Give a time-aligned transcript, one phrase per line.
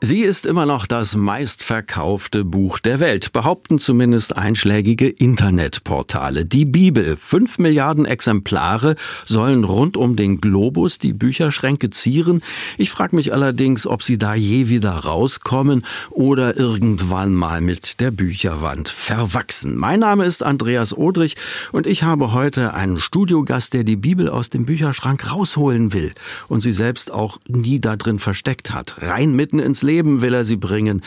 [0.00, 6.44] Sie ist immer noch das meistverkaufte Buch der Welt, behaupten zumindest einschlägige Internetportale.
[6.44, 7.16] Die Bibel.
[7.16, 8.94] Fünf Milliarden Exemplare
[9.24, 12.42] sollen rund um den Globus die Bücherschränke zieren.
[12.76, 18.12] Ich frage mich allerdings, ob sie da je wieder rauskommen oder irgendwann mal mit der
[18.12, 19.76] Bücherwand verwachsen.
[19.76, 21.36] Mein Name ist Andreas Odrich
[21.72, 26.12] und ich habe heute einen Studiogast, der die Bibel aus dem Bücherschrank rausholen will
[26.46, 28.94] und sie selbst auch nie da drin versteckt hat.
[29.02, 31.02] Rein mitten ins Leben will er sie bringen.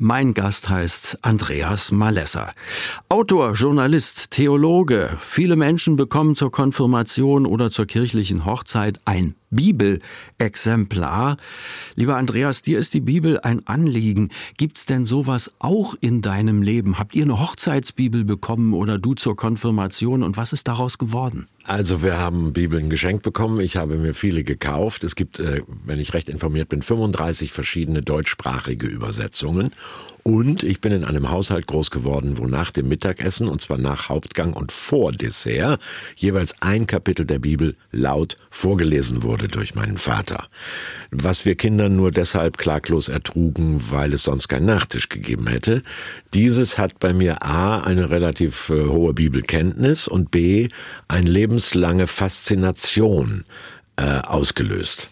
[0.00, 2.52] Mein Gast heißt Andreas Malesser.
[3.08, 5.16] Autor, Journalist, Theologe.
[5.20, 11.36] Viele Menschen bekommen zur Konfirmation oder zur kirchlichen Hochzeit ein Bibelexemplar.
[11.96, 14.30] Lieber Andreas, dir ist die Bibel ein Anliegen.
[14.56, 16.98] Gibt's denn sowas auch in deinem Leben?
[16.98, 21.48] Habt ihr eine Hochzeitsbibel bekommen oder du zur Konfirmation und was ist daraus geworden?
[21.68, 23.60] Also wir haben Bibeln geschenkt bekommen.
[23.60, 25.04] Ich habe mir viele gekauft.
[25.04, 29.72] Es gibt, äh, wenn ich recht informiert bin, 35 verschiedene deutschsprachige Übersetzungen.
[30.22, 34.10] Und ich bin in einem Haushalt groß geworden, wo nach dem Mittagessen, und zwar nach
[34.10, 35.80] Hauptgang und vor Dessert,
[36.16, 40.48] jeweils ein Kapitel der Bibel laut vorgelesen wurde durch meinen Vater.
[41.10, 45.82] Was wir Kindern nur deshalb klaglos ertrugen, weil es sonst keinen Nachtisch gegeben hätte.
[46.34, 50.68] Dieses hat bei mir A eine relativ äh, hohe Bibelkenntnis und B
[51.08, 53.44] eine lebenslange Faszination
[53.96, 55.08] äh, ausgelöst.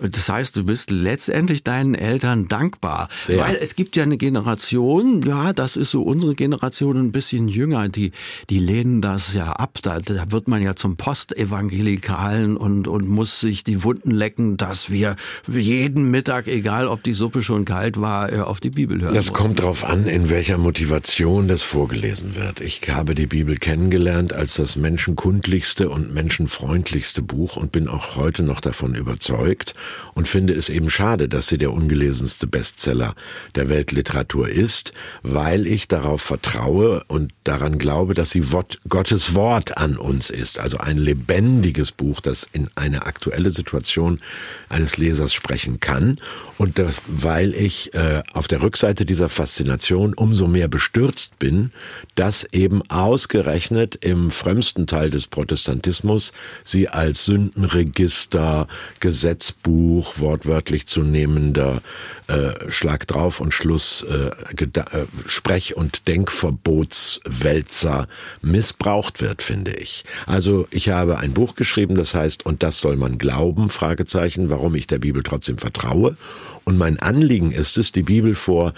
[0.00, 3.08] Das heißt, du bist letztendlich deinen Eltern dankbar.
[3.24, 3.38] Sehr.
[3.38, 7.88] Weil es gibt ja eine Generation, ja, das ist so unsere Generation ein bisschen jünger,
[7.88, 8.12] die,
[8.48, 9.78] die lehnen das ja ab.
[9.82, 14.90] Da, da wird man ja zum Postevangelikalen und, und muss sich die Wunden lecken, dass
[14.90, 15.16] wir
[15.48, 19.14] jeden Mittag, egal ob die Suppe schon kalt war, äh, auf die Bibel hören.
[19.14, 19.42] Das mussten.
[19.44, 22.60] kommt drauf an, in welcher Motivation das vorgelesen wird.
[22.60, 28.42] Ich habe die Bibel kennengelernt als das menschenkundlichste und menschenfreundlichste Buch und bin auch heute
[28.42, 29.74] noch davon überzeugt
[30.14, 33.14] und finde es eben schade, dass sie der ungelesenste Bestseller
[33.54, 38.42] der Weltliteratur ist, weil ich darauf vertraue und daran glaube, dass sie
[38.88, 44.20] Gottes Wort an uns ist, also ein lebendiges Buch, das in eine aktuelle Situation
[44.68, 46.18] eines Lesers sprechen kann.
[46.56, 51.70] Und das, weil ich äh, auf der Rückseite dieser Faszination umso mehr bestürzt bin,
[52.16, 56.32] dass eben ausgerechnet im frömmsten Teil des Protestantismus
[56.64, 58.66] sie als Sündenregister,
[58.98, 61.80] Gesetzbuch Buch wortwörtlich zu nehmender
[62.26, 64.84] äh, Schlag drauf und Schluss äh, äh,
[65.26, 68.08] Sprech- und Denkverbotswälzer
[68.42, 70.04] missbraucht wird, finde ich.
[70.26, 74.74] Also ich habe ein Buch geschrieben, das heißt, und das soll man glauben, Fragezeichen, warum
[74.74, 76.16] ich der Bibel trotzdem vertraue.
[76.64, 78.74] Und mein Anliegen ist es, die Bibel vor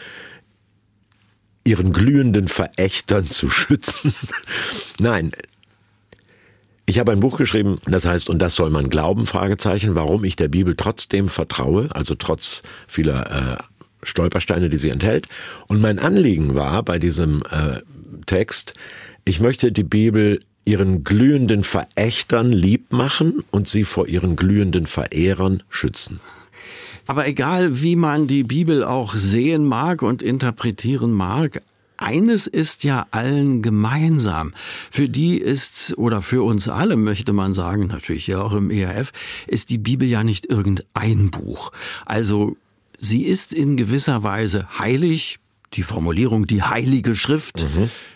[1.65, 4.15] ihren glühenden Verächtern zu schützen.
[4.99, 5.33] Nein,
[6.91, 10.35] ich habe ein Buch geschrieben, das heißt, und das soll man glauben, Fragezeichen, warum ich
[10.35, 13.63] der Bibel trotzdem vertraue, also trotz vieler äh,
[14.03, 15.29] Stolpersteine, die sie enthält.
[15.69, 17.79] Und mein Anliegen war bei diesem äh,
[18.27, 18.75] Text,
[19.25, 25.63] ich möchte die Bibel ihren glühenden Verächtern lieb machen und sie vor ihren glühenden Verehrern
[25.69, 26.19] schützen.
[27.07, 31.63] Aber egal, wie man die Bibel auch sehen mag und interpretieren mag,
[32.01, 34.55] eines ist ja allen gemeinsam.
[34.91, 39.13] Für die ist, oder für uns alle möchte man sagen, natürlich ja auch im ERF,
[39.47, 41.73] ist die Bibel ja nicht irgendein Buch.
[42.07, 42.57] Also
[42.99, 45.39] sie ist in gewisser Weise heilig,
[45.75, 47.65] die Formulierung die heilige Schrift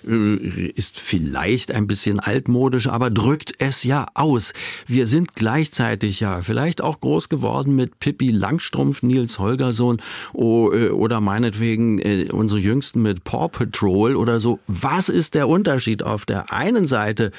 [0.04, 0.70] mhm.
[0.74, 4.52] ist vielleicht ein bisschen altmodisch, aber drückt es ja aus.
[4.86, 9.98] Wir sind gleichzeitig ja vielleicht auch groß geworden mit Pippi Langstrumpf, Nils Holgerssohn
[10.34, 14.58] äh, oder meinetwegen äh, unsere Jüngsten mit Paw Patrol oder so.
[14.66, 17.30] Was ist der Unterschied auf der einen Seite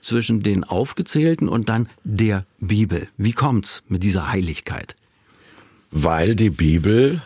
[0.00, 3.08] zwischen den aufgezählten und dann der Bibel?
[3.18, 4.96] Wie kommt's mit dieser Heiligkeit?
[5.90, 7.22] Weil die Bibel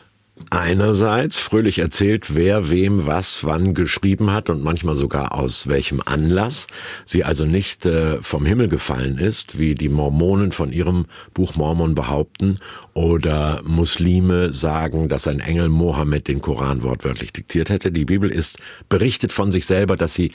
[0.51, 6.67] einerseits fröhlich erzählt, wer wem was wann geschrieben hat und manchmal sogar aus welchem Anlass.
[7.05, 11.95] Sie also nicht äh, vom Himmel gefallen ist, wie die Mormonen von ihrem Buch Mormon
[11.95, 12.57] behaupten
[12.95, 17.93] oder Muslime sagen, dass ein Engel Mohammed den Koran wortwörtlich diktiert hätte.
[17.93, 20.33] Die Bibel ist berichtet von sich selber, dass sie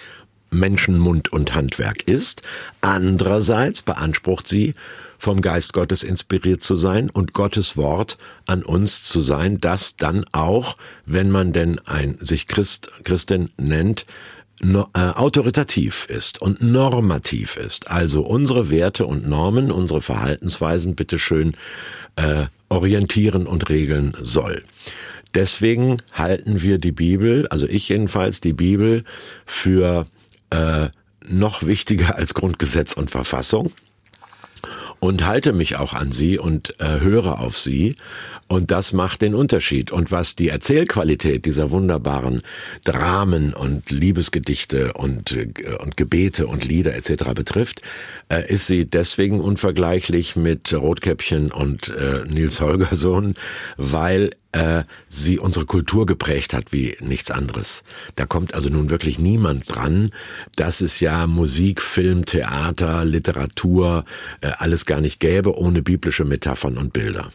[0.50, 2.42] Menschenmund und Handwerk ist.
[2.82, 4.74] Andererseits beansprucht sie,
[5.18, 10.26] vom Geist Gottes inspiriert zu sein und Gottes Wort an uns zu sein, das dann
[10.32, 10.76] auch,
[11.06, 14.06] wenn man denn ein sich Christ, Christin nennt,
[14.62, 17.90] no, äh, autoritativ ist und normativ ist.
[17.90, 21.54] Also unsere Werte und Normen, unsere Verhaltensweisen bitteschön
[22.16, 24.64] äh, orientieren und regeln soll.
[25.34, 29.04] Deswegen halten wir die Bibel, also ich jedenfalls, die Bibel
[29.46, 30.08] für
[30.50, 30.88] äh,
[31.28, 33.72] noch wichtiger als Grundgesetz und Verfassung
[35.00, 37.96] und halte mich auch an sie und äh, höre auf sie.
[38.50, 39.92] Und das macht den Unterschied.
[39.92, 42.42] Und was die Erzählqualität dieser wunderbaren
[42.84, 47.34] Dramen und Liebesgedichte und, äh, und Gebete und Lieder etc.
[47.36, 47.82] betrifft,
[48.30, 53.36] äh, ist sie deswegen unvergleichlich mit Rotkäppchen und äh, Nils Holgersson,
[53.78, 57.84] weil äh, sie unsere Kultur geprägt hat wie nichts anderes.
[58.16, 60.12] Da kommt also nun wirklich niemand dran.
[60.56, 64.04] Das ist ja Musik, Film, Theater, Literatur,
[64.42, 67.32] äh, alles gar nicht gäbe ohne biblische Metaphern und Bilder.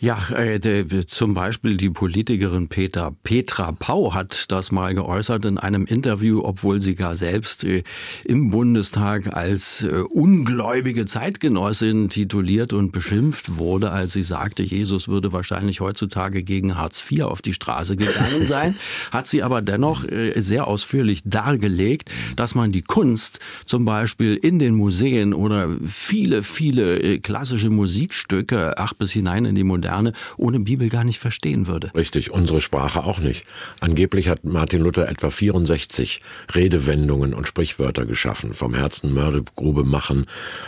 [0.00, 5.58] Ja, äh, de, zum Beispiel die Politikerin Peter, Petra Pau hat das mal geäußert in
[5.58, 7.82] einem Interview, obwohl sie gar selbst äh,
[8.24, 15.32] im Bundestag als äh, ungläubige Zeitgenossin tituliert und beschimpft wurde, als sie sagte, Jesus würde
[15.32, 18.76] wahrscheinlich heutzutage gegen Hartz IV auf die Straße gegangen sein,
[19.10, 24.58] hat sie aber dennoch äh, sehr ausführlich dargelegt, dass man die Kunst zum Beispiel in
[24.58, 30.60] den Museen oder viele, viele äh, klassische Musikstücke, ach bis hinein in die Moderne ohne
[30.60, 31.90] Bibel gar nicht verstehen würde.
[31.94, 33.46] Richtig, unsere Sprache auch nicht.
[33.80, 36.22] Angeblich hat Martin Luther etwa 64
[36.54, 38.54] Redewendungen und Sprichwörter geschaffen.
[38.54, 40.26] Vom Herzen Mördegrube machen,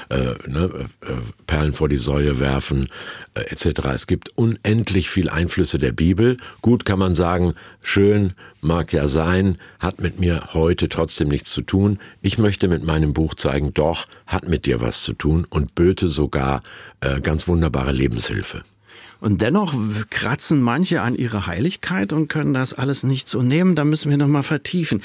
[0.09, 0.71] äh, ne,
[1.03, 1.13] äh,
[1.47, 2.89] Perlen vor die Säue werfen,
[3.35, 3.89] äh, etc.
[3.95, 6.37] Es gibt unendlich viel Einflüsse der Bibel.
[6.63, 11.63] Gut kann man sagen, schön mag ja sein, hat mit mir heute trotzdem nichts zu
[11.63, 11.99] tun.
[12.21, 16.09] Ich möchte mit meinem Buch zeigen, doch, hat mit dir was zu tun und böte
[16.09, 16.61] sogar
[17.01, 18.63] äh, ganz wunderbare Lebenshilfe.
[19.21, 19.75] Und dennoch
[20.11, 23.75] kratzen manche an ihre Heiligkeit und können das alles nicht so nehmen.
[23.75, 25.03] Da müssen wir noch mal vertiefen.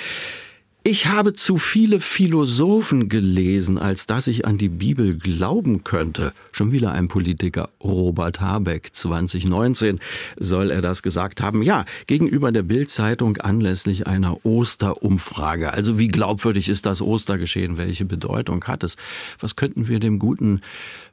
[0.84, 6.34] Ich habe zu viele Philosophen gelesen, als dass ich an die Bibel glauben könnte.
[6.52, 10.00] Schon wieder ein Politiker, Robert Habeck, 2019
[10.40, 11.62] soll er das gesagt haben.
[11.62, 15.72] Ja, gegenüber der Bildzeitung anlässlich einer Osterumfrage.
[15.72, 17.78] Also wie glaubwürdig ist das Ostergeschehen?
[17.78, 18.98] Welche Bedeutung hat es?
[19.40, 20.62] Was könnten wir dem guten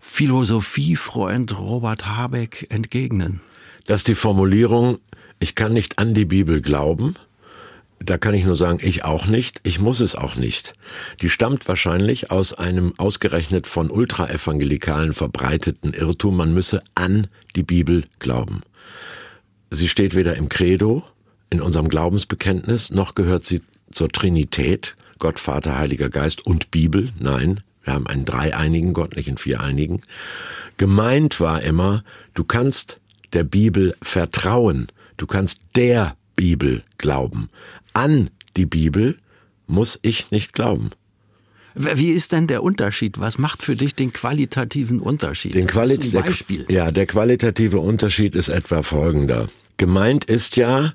[0.01, 3.41] Philosophiefreund Robert Habeck entgegnen?
[3.85, 4.97] Dass die Formulierung,
[5.41, 7.17] ich kann nicht an die Bibel glauben,
[8.01, 9.61] da kann ich nur sagen, ich auch nicht.
[9.65, 10.75] Ich muss es auch nicht.
[11.21, 18.05] Die stammt wahrscheinlich aus einem ausgerechnet von Ultraevangelikalen verbreiteten Irrtum, man müsse an die Bibel
[18.19, 18.63] glauben.
[19.71, 21.05] Sie steht weder im Credo,
[21.51, 27.11] in unserem Glaubensbekenntnis, noch gehört sie zur Trinität, Gott, Vater, Heiliger Geist und Bibel.
[27.19, 30.01] Nein, wir haben einen dreieinigen Gott, nicht einen viereinigen.
[30.77, 32.05] Gemeint war immer,
[32.35, 33.01] du kannst
[33.33, 34.89] der Bibel vertrauen.
[35.17, 37.51] Du kannst der Bibel glauben.
[37.95, 39.19] An die Bibel
[39.67, 40.91] muss ich nicht glauben.
[41.75, 43.19] Wie ist denn der Unterschied?
[43.19, 45.55] Was macht für dich den qualitativen Unterschied?
[45.55, 46.65] Den Quali Beispiel.
[46.65, 49.49] Der, ja, der qualitative Unterschied ist etwa folgender.
[49.79, 50.93] Gemeint ist ja,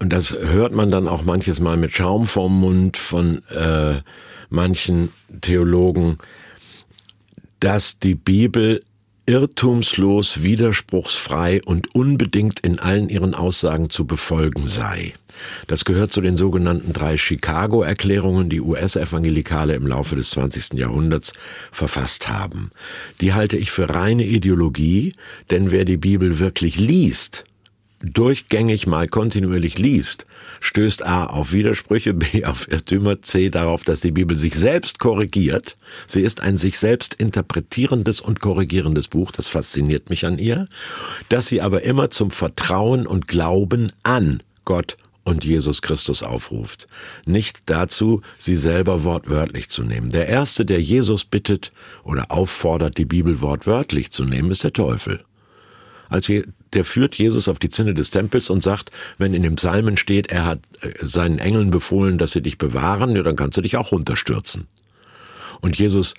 [0.00, 4.00] und das hört man dann auch manches Mal mit Schaum vorm Mund von äh,
[4.48, 5.10] manchen
[5.42, 6.16] Theologen,
[7.60, 8.82] dass die Bibel
[9.28, 15.12] irrtumslos, widerspruchsfrei und unbedingt in allen ihren Aussagen zu befolgen sei.
[15.66, 20.78] Das gehört zu den sogenannten drei Chicago-Erklärungen, die US-Evangelikale im Laufe des 20.
[20.78, 21.34] Jahrhunderts
[21.70, 22.70] verfasst haben.
[23.20, 25.12] Die halte ich für reine Ideologie,
[25.50, 27.44] denn wer die Bibel wirklich liest,
[28.00, 30.24] durchgängig mal kontinuierlich liest,
[30.60, 35.76] stößt A auf Widersprüche, B auf Irrtümer, C darauf, dass die Bibel sich selbst korrigiert.
[36.06, 40.68] Sie ist ein sich selbst interpretierendes und korrigierendes Buch, das fasziniert mich an ihr,
[41.28, 46.86] dass sie aber immer zum Vertrauen und Glauben an Gott und Jesus Christus aufruft.
[47.26, 50.10] Nicht dazu, sie selber wortwörtlich zu nehmen.
[50.10, 51.70] Der Erste, der Jesus bittet
[52.02, 55.20] oder auffordert, die Bibel wortwörtlich zu nehmen, ist der Teufel
[56.08, 56.30] als
[56.72, 60.30] der führt Jesus auf die Zinne des Tempels und sagt, wenn in dem Psalmen steht,
[60.30, 63.76] er hat äh, seinen Engeln befohlen, dass sie dich bewahren, ja, dann kannst du dich
[63.76, 64.66] auch runterstürzen.
[65.60, 66.14] Und Jesus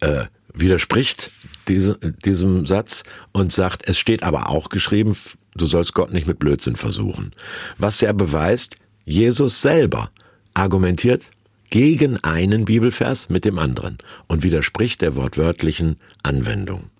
[0.00, 1.30] äh, widerspricht
[1.68, 5.16] diese, diesem Satz und sagt, es steht aber auch geschrieben,
[5.54, 7.32] du sollst Gott nicht mit Blödsinn versuchen.
[7.78, 10.10] Was er beweist, Jesus selber
[10.54, 11.30] argumentiert
[11.70, 16.90] gegen einen Bibelvers mit dem anderen und widerspricht der wortwörtlichen Anwendung.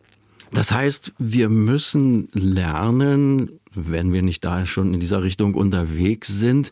[0.52, 6.70] Das heißt, wir müssen lernen, wenn wir nicht da schon in dieser Richtung unterwegs sind,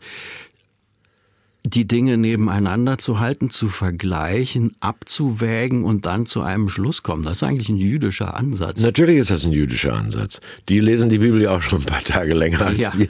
[1.63, 7.23] die Dinge nebeneinander zu halten, zu vergleichen, abzuwägen und dann zu einem Schluss kommen.
[7.23, 8.81] Das ist eigentlich ein jüdischer Ansatz.
[8.81, 10.39] Natürlich ist das ein jüdischer Ansatz.
[10.69, 12.93] Die lesen die Bibel ja auch schon ein paar Tage länger als ja.
[12.95, 13.09] wir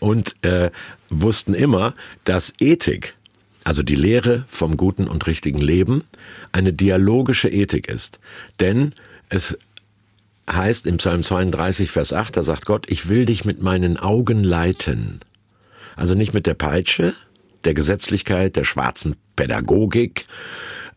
[0.00, 0.70] und äh,
[1.08, 1.94] wussten immer,
[2.24, 3.14] dass Ethik,
[3.64, 6.04] also die Lehre vom guten und richtigen Leben,
[6.52, 8.20] eine dialogische Ethik ist.
[8.60, 8.92] Denn
[9.30, 9.58] es
[10.50, 14.42] heißt im Psalm 32, Vers 8, da sagt Gott, ich will dich mit meinen Augen
[14.42, 15.20] leiten.
[15.96, 17.14] Also nicht mit der Peitsche,
[17.64, 20.24] der Gesetzlichkeit, der schwarzen Pädagogik,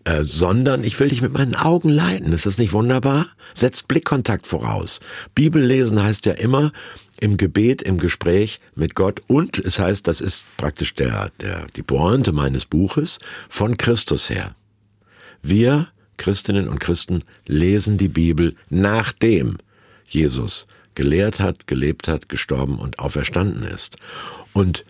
[0.05, 2.31] äh, sondern ich will dich mit meinen Augen leiten.
[2.33, 3.27] Ist das nicht wunderbar?
[3.53, 4.99] Setzt Blickkontakt voraus.
[5.33, 6.71] Bibellesen heißt ja immer
[7.19, 11.83] im Gebet, im Gespräch mit Gott und es heißt, das ist praktisch der, der, die
[11.83, 14.55] Pointe meines Buches, von Christus her.
[15.41, 15.87] Wir,
[16.17, 19.57] Christinnen und Christen, lesen die Bibel nachdem
[20.07, 23.97] Jesus gelehrt hat, gelebt hat, gestorben und auferstanden ist.
[24.53, 24.85] Und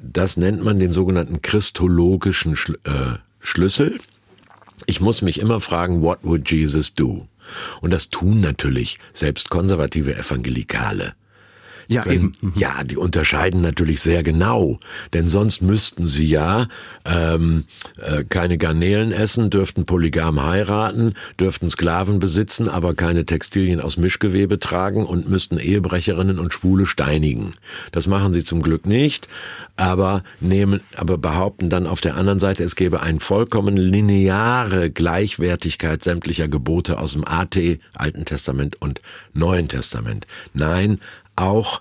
[0.00, 3.98] das nennt man den sogenannten christologischen äh, Schlüssel.
[4.86, 7.26] Ich muss mich immer fragen, what would Jesus do?
[7.80, 11.14] Und das tun natürlich selbst konservative Evangelikale.
[11.88, 12.32] Ja, können, eben.
[12.40, 12.52] Mhm.
[12.56, 14.78] Ja, die unterscheiden natürlich sehr genau,
[15.14, 16.68] denn sonst müssten sie ja
[17.06, 17.64] ähm,
[17.96, 24.58] äh, keine Garnelen essen, dürften polygam heiraten, dürften Sklaven besitzen, aber keine Textilien aus Mischgewebe
[24.58, 27.52] tragen und müssten Ehebrecherinnen und Schwule steinigen.
[27.90, 29.28] Das machen sie zum Glück nicht,
[29.76, 36.04] aber nehmen, aber behaupten dann auf der anderen Seite, es gäbe eine vollkommen lineare Gleichwertigkeit
[36.04, 37.56] sämtlicher Gebote aus dem AT,
[37.94, 39.00] Alten Testament und
[39.32, 40.26] Neuen Testament.
[40.52, 41.00] Nein,
[41.38, 41.80] auch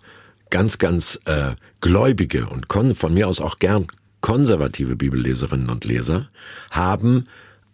[0.49, 3.87] ganz, ganz äh, gläubige und von mir aus auch gern
[4.21, 6.29] konservative Bibelleserinnen und Leser
[6.71, 7.25] haben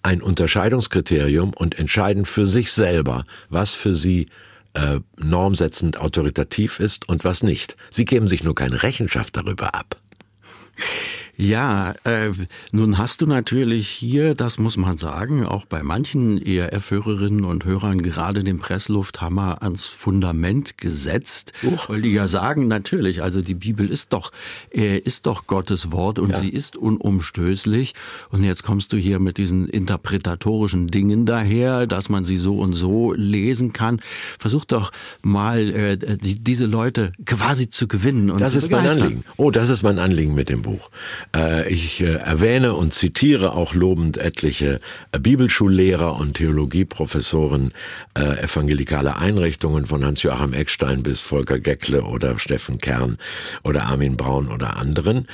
[0.01, 4.27] ein Unterscheidungskriterium und entscheiden für sich selber, was für sie
[4.73, 7.77] äh, normsetzend autoritativ ist und was nicht.
[7.89, 9.97] Sie geben sich nur keine Rechenschaft darüber ab.
[11.35, 12.31] Ja, äh,
[12.71, 18.03] nun hast du natürlich hier, das muss man sagen, auch bei manchen ERF-Hörerinnen und Hörern
[18.03, 21.89] gerade den Presslufthammer ans Fundament gesetzt, Uch.
[21.89, 24.31] weil die ja sagen, natürlich, also die Bibel ist doch,
[24.71, 26.37] äh, ist doch Gottes Wort und ja.
[26.37, 27.95] sie ist unumstößlich.
[28.29, 32.73] Und jetzt kommst du hier mit diesen interpretatorischen Dingen daher, dass man sie so und
[32.73, 34.01] so lesen kann.
[34.37, 34.91] Versuch doch
[35.23, 38.29] mal, äh, die, diese Leute quasi zu gewinnen.
[38.29, 39.23] Und das zu ist mein Anliegen.
[39.37, 40.91] Oh, das ist mein Anliegen mit dem Buch.
[41.35, 44.79] Äh, ich äh, erwähne und zitiere auch lobend etliche
[45.11, 47.71] äh, Bibelschullehrer und Theologieprofessoren
[48.15, 53.17] evangelikaler Einrichtungen von Hans-Joachim Eckstein bis Volker Geckle oder Steffen Kern
[53.63, 55.27] oder Armin Braun oder anderen.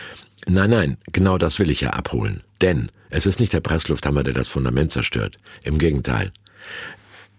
[0.48, 2.41] Nein, nein, genau das will ich ja abholen.
[2.62, 5.38] Denn es ist nicht der Presslufthammer, der das Fundament zerstört.
[5.63, 6.31] Im Gegenteil.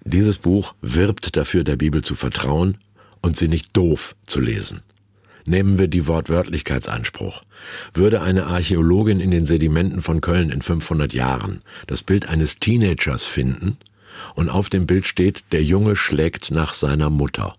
[0.05, 2.77] Dieses Buch wirbt dafür, der Bibel zu vertrauen
[3.23, 4.83] und sie nicht doof zu lesen.
[5.51, 7.43] Nehmen wir die Wortwörtlichkeitsanspruch.
[7.93, 13.25] Würde eine Archäologin in den Sedimenten von Köln in 500 Jahren das Bild eines Teenagers
[13.25, 13.77] finden
[14.37, 17.55] und auf dem Bild steht, der Junge schlägt nach seiner Mutter.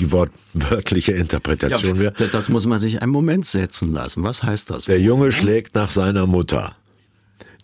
[0.00, 2.28] Die wortwörtliche Interpretation ja, wäre.
[2.32, 4.24] Das muss man sich einen Moment setzen lassen.
[4.24, 4.86] Was heißt das?
[4.86, 6.74] Der Junge schlägt nach seiner Mutter.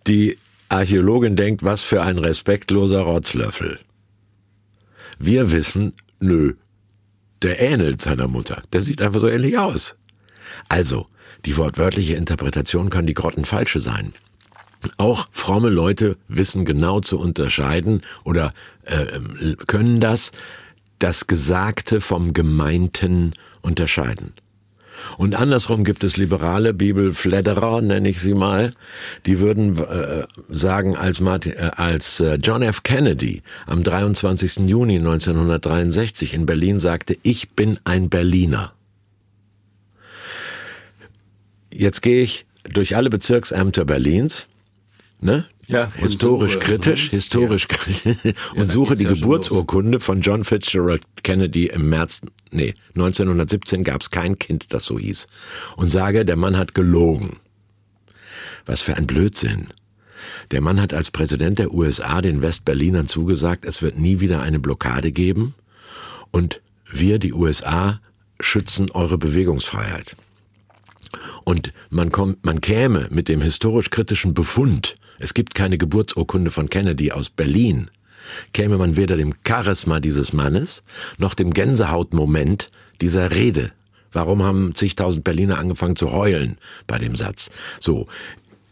[0.07, 3.81] Die Archäologin denkt, was für ein respektloser Rotzlöffel.
[5.19, 6.55] Wir wissen, nö,
[7.45, 8.63] der ähnelt seiner Mutter.
[8.73, 9.97] Der sieht einfach so ähnlich aus.
[10.69, 11.07] Also,
[11.45, 14.15] die wortwörtliche Interpretation kann die grottenfalsche sein.
[14.97, 18.53] Auch fromme Leute wissen genau zu unterscheiden oder
[18.85, 19.21] äh,
[19.67, 20.33] können das,
[20.99, 23.33] das Gesagte vom Gemeinten
[23.63, 24.33] unterscheiden.
[25.17, 28.73] Und andersrum gibt es liberale Bibelfledderer, nenne ich sie mal,
[29.27, 32.83] die würden äh, sagen, als, Martin, äh, als äh, John F.
[32.83, 34.69] Kennedy am 23.
[34.69, 38.73] Juni 1963 in Berlin sagte, ich bin ein Berliner.
[41.73, 44.49] Jetzt gehe ich durch alle Bezirksämter Berlins,
[45.21, 45.47] ne?
[45.67, 47.17] Ja, historisch suche, kritisch, ne?
[47.17, 47.77] historisch ja.
[47.77, 53.85] kritisch und ja, suche die ja Geburtsurkunde von John Fitzgerald Kennedy im März, nee, 1917
[53.85, 55.27] gab es kein Kind, das so hieß.
[55.77, 57.39] Und sage, der Mann hat gelogen.
[58.67, 59.69] Was für ein Blödsinn.
[60.51, 64.59] Der Mann hat als Präsident der USA den Westberlinern zugesagt, es wird nie wieder eine
[64.59, 65.55] Blockade geben
[66.31, 68.01] und wir, die USA,
[68.41, 70.17] schützen eure Bewegungsfreiheit.
[71.45, 76.69] Und man kommt, man käme mit dem historisch kritischen Befund, es gibt keine Geburtsurkunde von
[76.69, 77.91] Kennedy aus Berlin,
[78.53, 80.83] käme man weder dem Charisma dieses Mannes
[81.17, 82.67] noch dem Gänsehautmoment
[83.01, 83.73] dieser Rede.
[84.13, 87.51] Warum haben zigtausend Berliner angefangen zu heulen bei dem Satz?
[87.81, 88.07] So.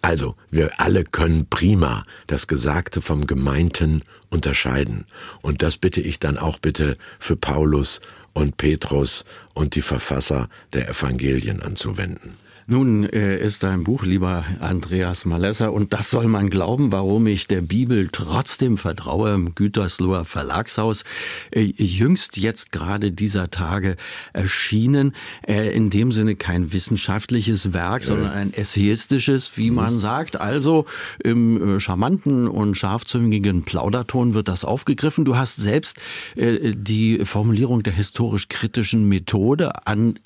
[0.03, 5.07] Also, wir alle können prima das Gesagte vom Gemeinten unterscheiden.
[5.41, 8.03] Und das bitte ich dann auch bitte für Paulus
[8.35, 12.42] und Petrus und die Verfasser der Evangelien anzuwenden.
[12.69, 17.49] Nun äh, ist dein Buch, lieber Andreas Malesser, und das soll man glauben, warum ich
[17.49, 21.05] der Bibel trotzdem vertraue, im Gütersloher Verlagshaus,
[21.51, 23.97] äh, jüngst jetzt gerade dieser Tage
[24.33, 25.15] erschienen,
[25.47, 29.77] äh, in dem Sinne kein wissenschaftliches Werk, sondern ein essayistisches, wie mhm.
[29.77, 30.41] man sagt.
[30.41, 30.87] Also
[31.23, 35.25] im charmanten und scharfzüngigen Plauderton wird das aufgegriffen.
[35.25, 35.99] Du hast selbst
[36.37, 40.19] die Formulierung der historisch-kritischen Methode an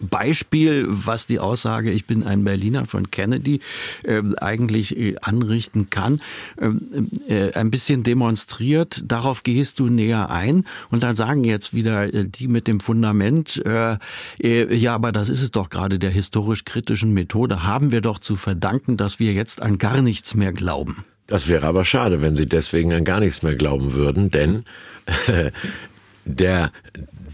[0.00, 3.60] Beispiel, was die Aussage, ich bin ein Berliner von Kennedy,
[4.04, 6.20] äh, eigentlich äh, anrichten kann,
[6.60, 9.02] ähm, äh, ein bisschen demonstriert.
[9.04, 10.64] Darauf gehst du näher ein.
[10.90, 13.96] Und dann sagen jetzt wieder äh, die mit dem Fundament, äh,
[14.42, 18.36] äh, ja, aber das ist es doch gerade der historisch-kritischen Methode, haben wir doch zu
[18.36, 21.04] verdanken, dass wir jetzt an gar nichts mehr glauben.
[21.26, 24.64] Das wäre aber schade, wenn Sie deswegen an gar nichts mehr glauben würden, denn
[26.24, 26.70] der,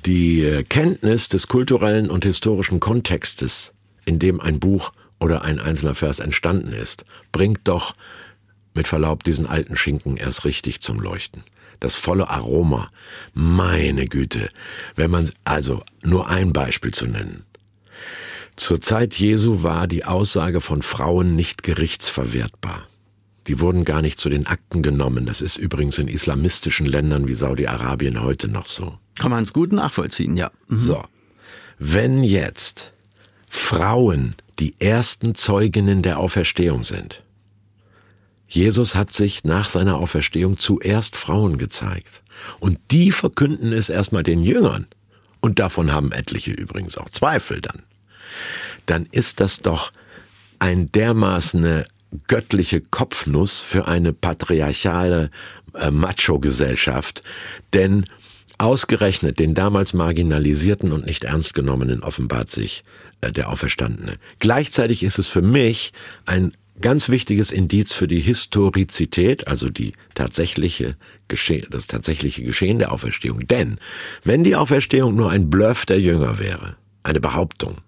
[0.07, 3.73] die Kenntnis des kulturellen und historischen Kontextes,
[4.05, 7.93] in dem ein Buch oder ein einzelner Vers entstanden ist, bringt doch
[8.75, 11.43] mit Verlaub diesen alten Schinken erst richtig zum Leuchten.
[11.79, 12.91] Das volle Aroma.
[13.35, 14.51] Meine Güte.
[14.95, 17.45] Wenn man, also nur ein Beispiel zu nennen.
[18.57, 22.87] Zur Zeit Jesu war die Aussage von Frauen nicht gerichtsverwertbar.
[23.49, 25.27] Die wurden gar nicht zu den Akten genommen.
[25.27, 28.99] Das ist übrigens in islamistischen Ländern wie Saudi-Arabien heute noch so.
[29.19, 30.51] Kann man es gut nachvollziehen, ja.
[30.69, 30.77] Mhm.
[30.77, 31.05] So.
[31.79, 32.93] Wenn jetzt
[33.49, 37.23] Frauen die ersten Zeuginnen der Auferstehung sind,
[38.47, 42.23] Jesus hat sich nach seiner Auferstehung zuerst Frauen gezeigt.
[42.61, 44.87] Und die verkünden es erstmal den Jüngern.
[45.41, 47.83] Und davon haben etliche übrigens auch Zweifel dann.
[48.87, 49.91] Dann ist das doch
[50.59, 51.85] ein dermaßen
[52.29, 55.31] göttliche Kopfnuss für eine patriarchale
[55.75, 57.23] äh, Macho-Gesellschaft,
[57.73, 58.05] denn
[58.59, 62.85] ausgerechnet den damals marginalisierten und nicht ernst genommenen offenbart sich
[63.21, 64.17] äh, der Auferstandene.
[64.39, 65.93] Gleichzeitig ist es für mich
[66.27, 70.97] ein ganz wichtiges Indiz für die Historizität, also die tatsächliche
[71.29, 73.47] Gesche das tatsächliche Geschehen der Auferstehung.
[73.47, 73.79] Denn
[74.25, 77.79] wenn die Auferstehung nur ein Bluff der Jünger wäre, eine Behauptung,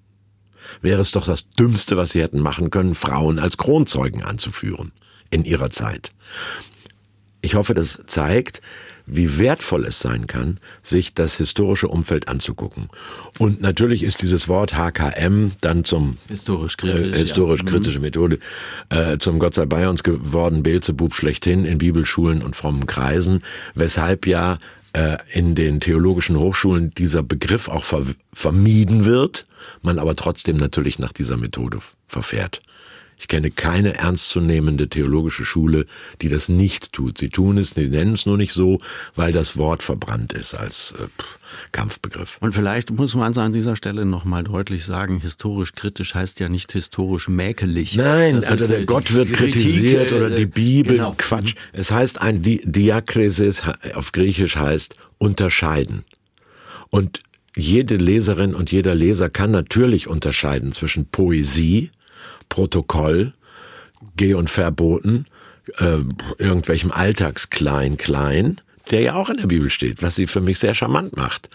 [0.80, 4.92] wäre es doch das Dümmste, was sie hätten machen können, Frauen als Kronzeugen anzuführen
[5.30, 6.10] in ihrer Zeit.
[7.42, 8.62] Ich hoffe, das zeigt,
[9.06, 12.88] wie wertvoll es sein kann, sich das historische Umfeld anzugucken.
[13.38, 17.66] Und natürlich ist dieses Wort HKM dann zum historisch kritisch, äh, historisch ja.
[17.66, 18.04] kritische mhm.
[18.04, 18.38] Methode
[18.90, 23.42] äh, zum Gott sei bei uns geworden Beelzebub schlechthin in Bibelschulen und frommen Kreisen,
[23.74, 24.58] weshalb ja
[24.94, 29.46] äh, in den theologischen Hochschulen dieser Begriff auch ver vermieden wird,
[29.82, 32.62] man aber trotzdem natürlich nach dieser Methode verfährt.
[33.18, 35.86] Ich kenne keine ernstzunehmende theologische Schule,
[36.20, 37.18] die das nicht tut.
[37.18, 38.78] Sie tun es, sie nennen es nur nicht so,
[39.14, 41.06] weil das Wort verbrannt ist als äh,
[41.72, 42.38] Kampfbegriff.
[42.40, 46.72] Und vielleicht muss man an dieser Stelle nochmal deutlich sagen, historisch kritisch heißt ja nicht
[46.72, 47.96] historisch mäkelig.
[47.96, 51.14] Nein, das also der Gott wird Kritik, kritisiert oder die Bibel, genau.
[51.16, 51.54] Quatsch.
[51.72, 53.62] Es heißt ein Di Diakrisis
[53.94, 56.04] auf Griechisch heißt unterscheiden.
[56.90, 57.20] Und
[57.56, 61.90] jede Leserin und jeder Leser kann natürlich unterscheiden zwischen Poesie,
[62.48, 63.32] Protokoll,
[64.16, 65.26] Geh- und Verboten,
[65.78, 65.98] äh,
[66.38, 71.16] irgendwelchem Alltagsklein-Klein, der ja auch in der Bibel steht, was sie für mich sehr charmant
[71.16, 71.48] macht.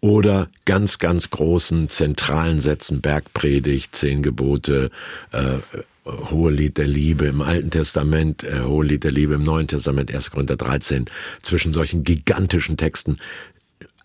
[0.00, 4.90] Oder ganz, ganz großen zentralen Sätzen, Bergpredigt, Zehn Gebote,
[5.30, 5.58] äh,
[6.04, 10.12] Hohe Lied der Liebe im Alten Testament, äh, Hohe Lied der Liebe im Neuen Testament,
[10.12, 10.32] 1.
[10.32, 11.04] Korinther 13,
[11.42, 13.18] zwischen solchen gigantischen Texten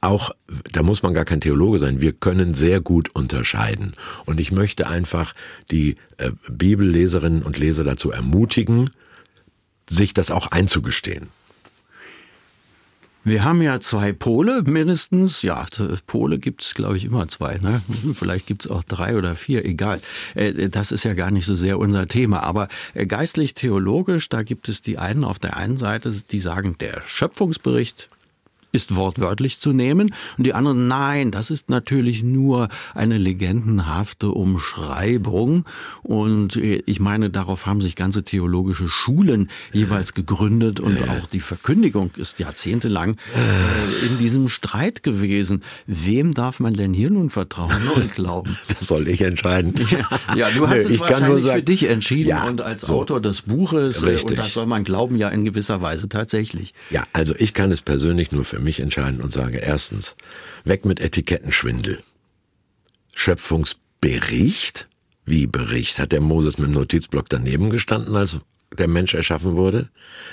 [0.07, 0.31] auch,
[0.71, 3.93] da muss man gar kein Theologe sein, wir können sehr gut unterscheiden.
[4.25, 5.33] Und ich möchte einfach
[5.71, 8.89] die äh, Bibelleserinnen und Leser dazu ermutigen,
[9.89, 11.29] sich das auch einzugestehen.
[13.27, 15.41] Wir haben ja zwei Pole mindestens.
[15.41, 15.65] Ja,
[16.05, 17.57] Pole gibt es, glaube ich, immer zwei.
[17.57, 17.81] Ne?
[18.13, 19.99] Vielleicht gibt es auch drei oder vier, egal.
[20.33, 22.43] Äh, das ist ja gar nicht so sehr unser Thema.
[22.43, 27.01] Aber äh, geistlich-theologisch, da gibt es die einen auf der einen Seite, die sagen, der
[27.05, 28.07] Schöpfungsbericht
[28.77, 30.13] ist wortwörtlich zu nehmen.
[30.37, 35.65] Und die anderen, nein, das ist natürlich nur eine legendenhafte Umschreibung.
[36.03, 41.39] Und äh, ich meine, darauf haben sich ganze theologische Schulen jeweils gegründet und auch die
[41.39, 45.63] Verkündigung ist jahrzehntelang äh, in diesem Streit gewesen.
[45.87, 48.59] Wem darf man denn hier nun vertrauen und glauben?
[48.67, 49.73] Das soll ich entscheiden.
[50.35, 53.21] Ja, du hast es ich wahrscheinlich sagen, für dich entschieden ja, und als so, Autor
[53.21, 54.03] des Buches.
[54.03, 54.31] Äh, richtig.
[54.31, 56.73] Und das soll man glauben ja in gewisser Weise tatsächlich.
[56.91, 60.15] Ja, also ich kann es persönlich nur für mich mich entscheiden und sage erstens,
[60.65, 62.03] weg mit Etikettenschwindel.
[63.15, 64.87] Schöpfungsbericht?
[65.25, 65.99] Wie Bericht?
[65.99, 68.37] Hat der Moses mit dem Notizblock daneben gestanden, als
[68.77, 69.89] der Mensch erschaffen wurde?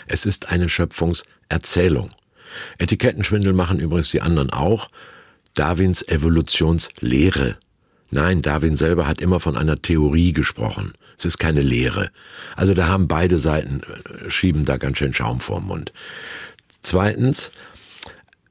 [0.07, 2.11] Es ist eine Schöpfungserzählung.
[2.79, 4.89] Etikettenschwindel machen übrigens die anderen auch.
[5.55, 7.57] Darwins Evolutionslehre.
[8.11, 10.93] Nein, Darwin selber hat immer von einer Theorie gesprochen.
[11.17, 12.11] Es ist keine Lehre.
[12.57, 15.93] Also da haben beide Seiten, äh, schieben da ganz schön Schaum vorm Mund.
[16.83, 17.51] Zweitens,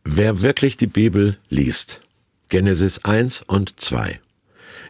[0.06, 2.02] Wer wirklich die Bibel liest,
[2.50, 4.20] Genesis 1 und 2.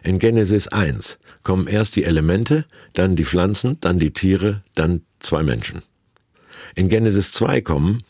[0.02, 5.44] In Genesis 1 kommen erst die Elemente, dann die Pflanzen, dann die Tiere, dann zwei
[5.44, 5.82] Menschen.
[6.74, 8.02] In Genesis 2 kommen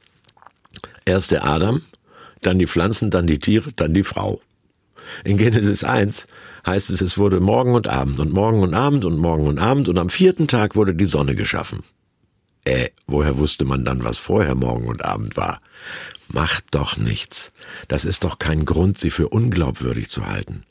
[1.04, 1.82] erst der Adam,
[2.40, 4.40] dann die Pflanzen, dann die Tiere, dann die Frau.
[5.24, 6.26] In Genesis 1
[6.64, 9.90] heißt es, es wurde Morgen und Abend und Morgen und Abend und Morgen und Abend
[9.90, 11.82] und am vierten Tag wurde die Sonne geschaffen.
[12.64, 15.60] Äh, woher wusste man dann, was vorher Morgen und Abend war?
[16.28, 17.52] Macht doch nichts.
[17.88, 20.64] Das ist doch kein Grund, sie für unglaubwürdig zu halten.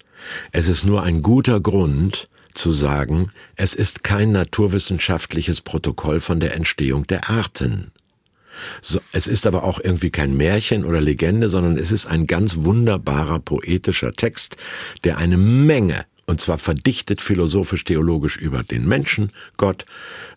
[0.52, 6.54] Es ist nur ein guter Grund, zu sagen, es ist kein naturwissenschaftliches Protokoll von der
[6.54, 7.92] Entstehung der Arten.
[8.82, 12.58] So, es ist aber auch irgendwie kein Märchen oder Legende, sondern es ist ein ganz
[12.58, 14.58] wunderbarer poetischer Text,
[15.04, 19.86] der eine Menge und zwar verdichtet philosophisch-theologisch über den Menschen, Gott,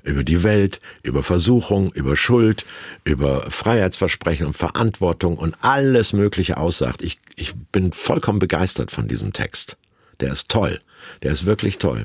[0.03, 2.65] über die Welt, über Versuchung, über Schuld,
[3.05, 7.03] über Freiheitsversprechen und Verantwortung und alles Mögliche aussagt.
[7.03, 9.77] Ich, ich bin vollkommen begeistert von diesem Text.
[10.21, 10.81] Der ist toll.
[11.23, 12.05] Der ist wirklich toll.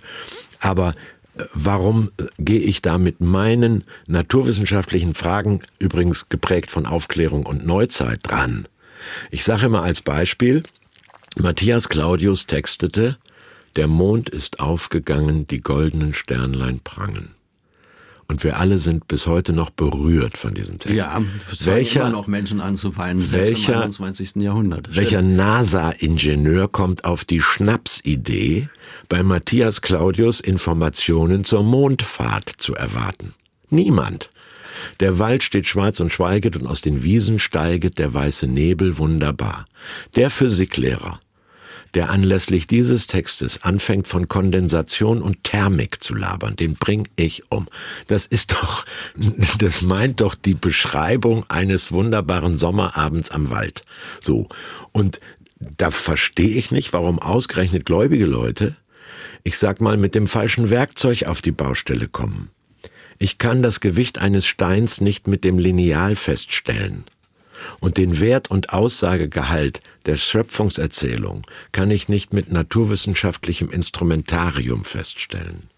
[0.60, 0.92] Aber
[1.38, 7.66] äh, warum äh, gehe ich da mit meinen naturwissenschaftlichen Fragen, übrigens geprägt von Aufklärung und
[7.66, 8.68] Neuzeit, dran?
[9.32, 10.62] Ich sage immer als Beispiel,
[11.38, 13.18] Matthias Claudius textete,
[13.76, 17.30] der Mond ist aufgegangen, die goldenen Sternlein prangen.
[18.32, 20.96] Und wir alle sind bis heute noch berührt von diesem Text.
[20.96, 24.36] Ja, es welcher immer noch Menschen anzuweinen, selbst welcher, im 21.
[24.38, 24.96] Jahrhundert.
[24.96, 28.70] Welcher NASA-Ingenieur kommt auf die Schnapsidee,
[29.10, 33.34] bei Matthias Claudius Informationen zur Mondfahrt zu erwarten?
[33.70, 34.30] Niemand.
[35.02, 39.66] Der Wald steht schwarz und schweiget und aus den Wiesen steiget der weiße Nebel wunderbar.
[40.16, 41.20] Der Physiklehrer
[41.94, 47.68] der anlässlich dieses Textes anfängt von Kondensation und Thermik zu labern, den bring ich um.
[48.08, 48.86] Das ist doch,
[49.60, 53.84] das meint doch die Beschreibung eines wunderbaren Sommerabends am Wald.
[54.22, 54.48] So.
[54.92, 55.20] Und
[55.60, 58.76] da verstehe ich nicht, warum ausgerechnet gläubige Leute,
[59.44, 62.50] ich sag mal, mit dem falschen Werkzeug auf die Baustelle kommen.
[63.20, 67.04] Ich kann das Gewicht eines Steins nicht mit dem Lineal feststellen.
[67.80, 75.71] Und den Wert und Aussagegehalt der Schöpfungserzählung kann ich nicht mit naturwissenschaftlichem Instrumentarium feststellen.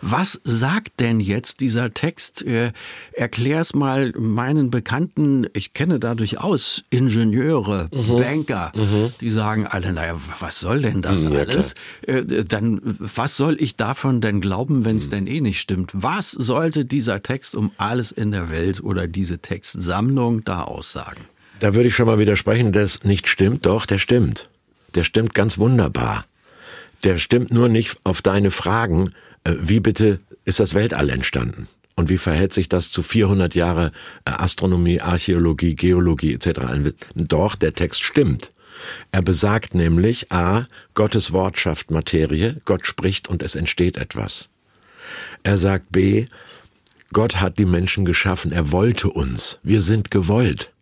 [0.00, 2.42] Was sagt denn jetzt dieser Text?
[2.42, 2.72] Äh,
[3.12, 8.16] erklär's mal meinen Bekannten, ich kenne da durchaus Ingenieure, mhm.
[8.16, 9.12] Banker, mhm.
[9.20, 11.74] die sagen alle, naja, was soll denn das ja, alles?
[12.06, 15.10] Äh, dann, was soll ich davon denn glauben, wenn es mhm.
[15.10, 15.90] denn eh nicht stimmt?
[15.94, 21.24] Was sollte dieser Text um alles in der Welt oder diese Textsammlung da aussagen?
[21.60, 23.66] Da würde ich schon mal widersprechen, dass nicht stimmt.
[23.66, 24.48] Doch, der stimmt.
[24.94, 26.24] Der stimmt ganz wunderbar.
[27.04, 29.12] Der stimmt nur nicht auf deine Fragen,
[29.44, 31.68] wie bitte ist das Weltall entstanden?
[31.96, 33.92] Und wie verhält sich das zu 400 Jahre
[34.24, 36.60] äh, Astronomie, Archäologie, Geologie etc.?
[37.14, 38.52] Doch, der Text stimmt.
[39.12, 44.48] Er besagt nämlich, a, Gottes Wort schafft Materie, Gott spricht und es entsteht etwas.
[45.42, 46.26] Er sagt b,
[47.12, 50.72] Gott hat die Menschen geschaffen, er wollte uns, wir sind gewollt.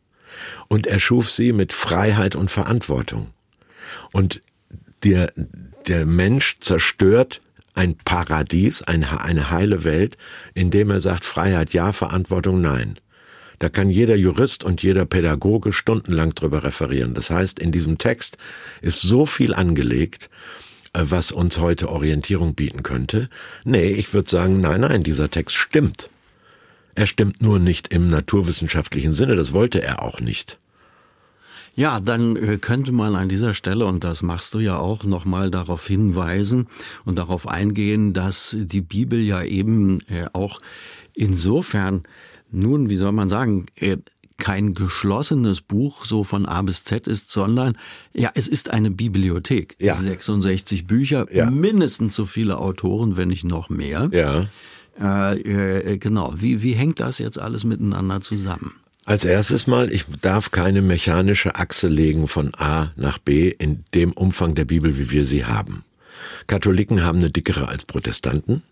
[0.68, 3.30] Und er schuf sie mit Freiheit und Verantwortung.
[4.12, 4.40] Und
[5.02, 5.32] der,
[5.86, 7.40] der Mensch zerstört
[7.78, 10.18] ein Paradies, eine heile Welt,
[10.52, 12.98] in dem er sagt, Freiheit ja, Verantwortung nein.
[13.60, 17.14] Da kann jeder Jurist und jeder Pädagoge stundenlang drüber referieren.
[17.14, 18.36] Das heißt, in diesem Text
[18.82, 20.28] ist so viel angelegt,
[20.92, 23.28] äh, was uns heute Orientierung bieten könnte.
[23.64, 26.10] Nee, ich würde sagen, nein, nein, dieser Text stimmt.
[26.96, 30.58] Er stimmt nur nicht im naturwissenschaftlichen Sinne, das wollte er auch nicht.
[31.78, 35.48] Ja, dann äh, könnte man an dieser Stelle, und das machst du ja auch, nochmal
[35.48, 36.66] darauf hinweisen
[37.04, 40.58] und darauf eingehen, dass die Bibel ja eben äh, auch
[41.14, 42.02] insofern
[42.50, 43.98] nun, wie soll man sagen, äh,
[44.38, 47.78] kein geschlossenes Buch so von A bis Z ist, sondern
[48.12, 49.76] ja, es ist eine Bibliothek.
[49.78, 49.94] Ja.
[49.94, 51.48] 66 Bücher, ja.
[51.48, 54.10] mindestens so viele Autoren, wenn nicht noch mehr.
[54.10, 54.48] Ja.
[55.00, 56.34] Äh, äh, genau.
[56.36, 58.74] Wie, wie hängt das jetzt alles miteinander zusammen?
[59.08, 64.12] Als erstes mal, ich darf keine mechanische Achse legen von A nach B in dem
[64.12, 65.82] Umfang der Bibel, wie wir sie haben.
[66.46, 68.62] Katholiken haben eine dickere als Protestanten,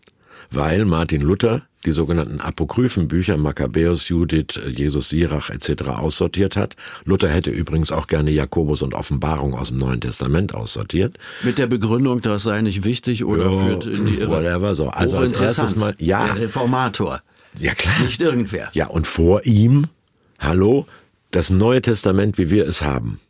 [0.51, 5.89] weil Martin Luther die sogenannten Apokryphenbücher Makkabäus, Judith, Jesus Sirach etc.
[5.89, 6.77] aussortiert hat.
[7.07, 11.17] Luther hätte übrigens auch gerne Jakobus und Offenbarung aus dem Neuen Testament aussortiert.
[11.45, 14.33] Mit der Begründung, das sei nicht wichtig oder ja, führt in die Irre.
[14.33, 14.89] Whatever so.
[14.89, 16.27] Also als erstes mal, ja.
[16.27, 17.23] Der Reformator.
[17.59, 17.95] Ja klar.
[18.05, 18.69] Nicht irgendwer.
[18.75, 19.87] Ja, und vor ihm
[20.39, 20.87] Hallo,
[21.31, 23.21] das Neue Testament, wie wir es haben,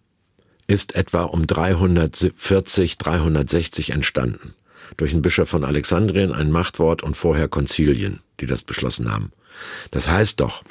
[0.66, 4.54] ist etwa um 340, 360 entstanden.
[4.96, 9.32] Durch einen Bischof von Alexandrien, ein Machtwort und vorher Konzilien, die das beschlossen haben.
[9.90, 10.62] Das heißt doch,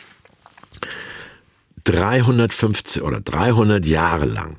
[1.85, 4.57] 350 oder 300 Jahre lang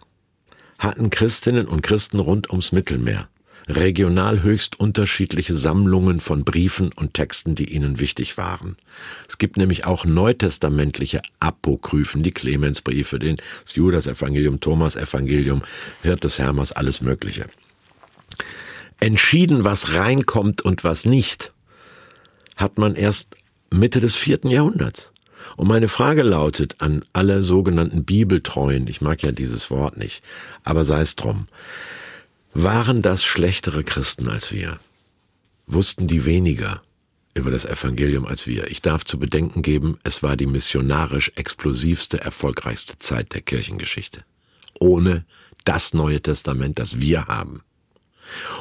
[0.79, 3.29] hatten Christinnen und Christen rund ums Mittelmeer
[3.69, 8.77] regional höchst unterschiedliche Sammlungen von Briefen und Texten, die ihnen wichtig waren.
[9.29, 13.37] Es gibt nämlich auch neutestamentliche Apokryphen, die Clemensbriefe, den
[13.73, 15.63] Judas-Evangelium, Thomas-Evangelium,
[16.03, 17.47] Hirt des Hermers, alles Mögliche.
[19.01, 21.53] entschieden, was reinkommt und was nicht,
[22.57, 23.37] hat man erst
[23.71, 25.13] Mitte des vierten Jahrhunderts.
[25.57, 30.23] Und meine Frage lautet an alle sogenannten Bibeltreuen, ich mag ja dieses Wort nicht,
[30.65, 31.47] aber sei es drum,
[32.63, 34.79] waren das schlechtere Christen als wir?
[35.67, 36.81] Wussten die weniger
[37.35, 38.71] über das Evangelium als wir?
[38.71, 44.25] Ich darf zu bedenken geben, es war die missionarisch explosivste, erfolgreichste Zeit der Kirchengeschichte.
[44.81, 45.27] Ohne
[45.65, 47.63] das Neue Testament, das wir haben.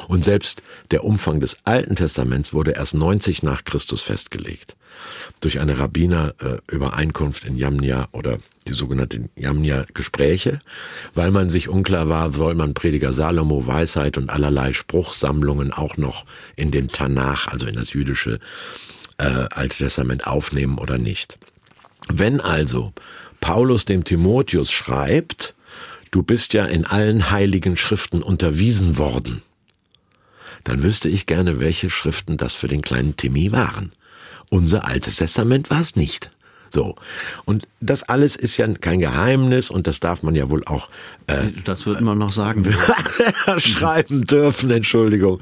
[0.08, 4.76] Und selbst der Umfang des Alten Testaments wurde erst 90 nach Christus festgelegt.
[5.40, 10.60] Durch eine Rabbinerübereinkunft äh, in Jamnia oder die sogenannten Jamnia-Gespräche,
[11.14, 16.24] weil man sich unklar war, soll man Prediger Salomo Weisheit und allerlei Spruchsammlungen auch noch
[16.56, 18.40] in den Tanach, also in das jüdische
[19.18, 21.38] äh, Alte Testament aufnehmen oder nicht.
[22.08, 22.92] Wenn also
[23.40, 25.54] Paulus dem Timotheus schreibt,
[26.10, 29.42] du bist ja in allen heiligen Schriften unterwiesen worden,
[30.66, 33.92] dann wüsste ich gerne, welche Schriften das für den kleinen Timmy waren.
[34.50, 36.32] Unser altes Testament war es nicht.
[36.70, 36.96] So.
[37.44, 40.88] Und das alles ist ja kein Geheimnis und das darf man ja wohl auch.
[41.28, 42.64] Äh, das wird man noch sagen.
[43.58, 45.40] schreiben dürfen, Entschuldigung.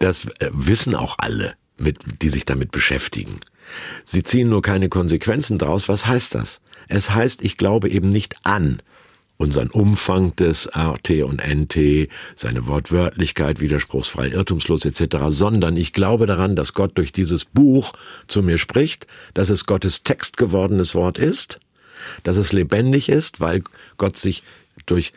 [0.00, 3.38] Das äh, wissen auch alle, mit, die sich damit beschäftigen.
[4.04, 5.88] Sie ziehen nur keine Konsequenzen daraus.
[5.88, 6.60] Was heißt das?
[6.88, 8.80] Es heißt, ich glaube eben nicht an,
[9.38, 16.56] unseren Umfang des RT und NT, seine Wortwörtlichkeit, widerspruchsfrei, irrtumslos etc., sondern ich glaube daran,
[16.56, 17.92] dass Gott durch dieses Buch
[18.26, 21.60] zu mir spricht, dass es Gottes Text gewordenes Wort ist,
[22.22, 23.62] dass es lebendig ist, weil
[23.98, 24.42] Gott sich
[24.86, 25.12] durch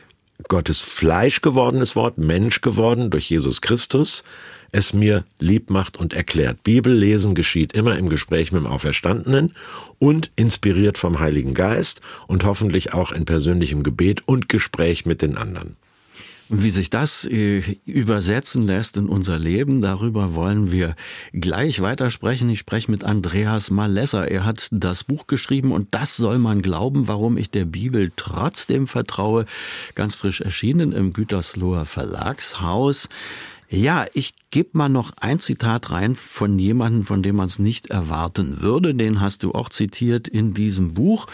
[0.47, 4.23] Gottes Fleisch gewordenes Wort, Mensch geworden, durch Jesus Christus,
[4.71, 6.63] es mir lieb macht und erklärt.
[6.63, 9.53] Bibellesen geschieht immer im Gespräch mit dem Auferstandenen
[9.97, 15.37] und inspiriert vom Heiligen Geist und hoffentlich auch in persönlichem Gebet und Gespräch mit den
[15.37, 15.75] anderen.
[16.51, 20.95] Wie sich das äh, übersetzen lässt in unser Leben, darüber wollen wir
[21.31, 22.49] gleich weitersprechen.
[22.49, 24.27] Ich spreche mit Andreas Malesser.
[24.27, 28.87] Er hat das Buch geschrieben und das soll man glauben, warum ich der Bibel trotzdem
[28.87, 29.45] vertraue.
[29.93, 33.09] Ganz frisch erschienen im Gütersloher Verlagshaus.
[33.71, 37.91] Ja, ich gebe mal noch ein Zitat rein von jemandem, von dem man es nicht
[37.91, 38.95] erwarten würde.
[38.95, 41.27] Den hast du auch zitiert in diesem Buch.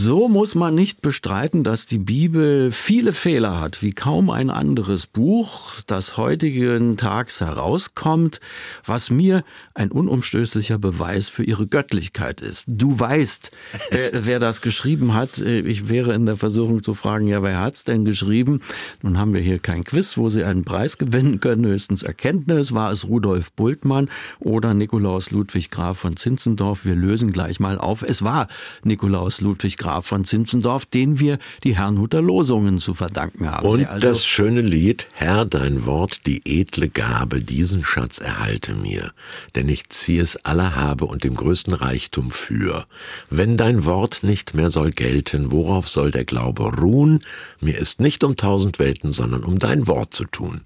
[0.00, 5.08] So muss man nicht bestreiten, dass die Bibel viele Fehler hat, wie kaum ein anderes
[5.08, 8.40] Buch, das heutigen Tags herauskommt,
[8.86, 9.42] was mir
[9.74, 12.66] ein unumstößlicher Beweis für ihre Göttlichkeit ist.
[12.68, 13.50] Du weißt,
[13.90, 15.38] wer, wer das geschrieben hat.
[15.38, 18.60] Ich wäre in der Versuchung zu fragen, ja, wer hat's denn geschrieben?
[19.02, 22.72] Nun haben wir hier kein Quiz, wo Sie einen Preis gewinnen können, höchstens Erkenntnis.
[22.72, 24.08] War es Rudolf Bultmann
[24.38, 26.84] oder Nikolaus Ludwig Graf von Zinzendorf?
[26.84, 28.02] Wir lösen gleich mal auf.
[28.02, 28.46] Es war
[28.84, 33.66] Nikolaus Ludwig Graf Graf von Zinzendorf, den wir die Herrnhuter Losungen zu verdanken haben.
[33.66, 39.12] Und also das schöne Lied, Herr, dein Wort, die edle Gabe, diesen Schatz erhalte mir,
[39.54, 42.84] denn ich ziehe es aller habe und dem größten Reichtum für.
[43.30, 47.20] Wenn dein Wort nicht mehr soll gelten, worauf soll der Glaube ruhen?
[47.62, 50.60] Mir ist nicht um tausend Welten, sondern um dein Wort zu tun.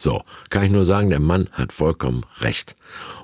[0.00, 2.74] So, kann ich nur sagen, der Mann hat vollkommen recht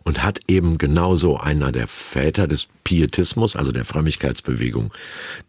[0.04, 4.92] und hat eben genauso einer der Väter des Pietismus, also der Frömmigkeitsbewegung,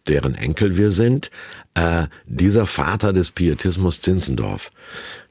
[0.08, 1.30] deren Enkel wir sind,
[1.74, 4.70] äh, dieser Vater des Pietismus Zinzendorf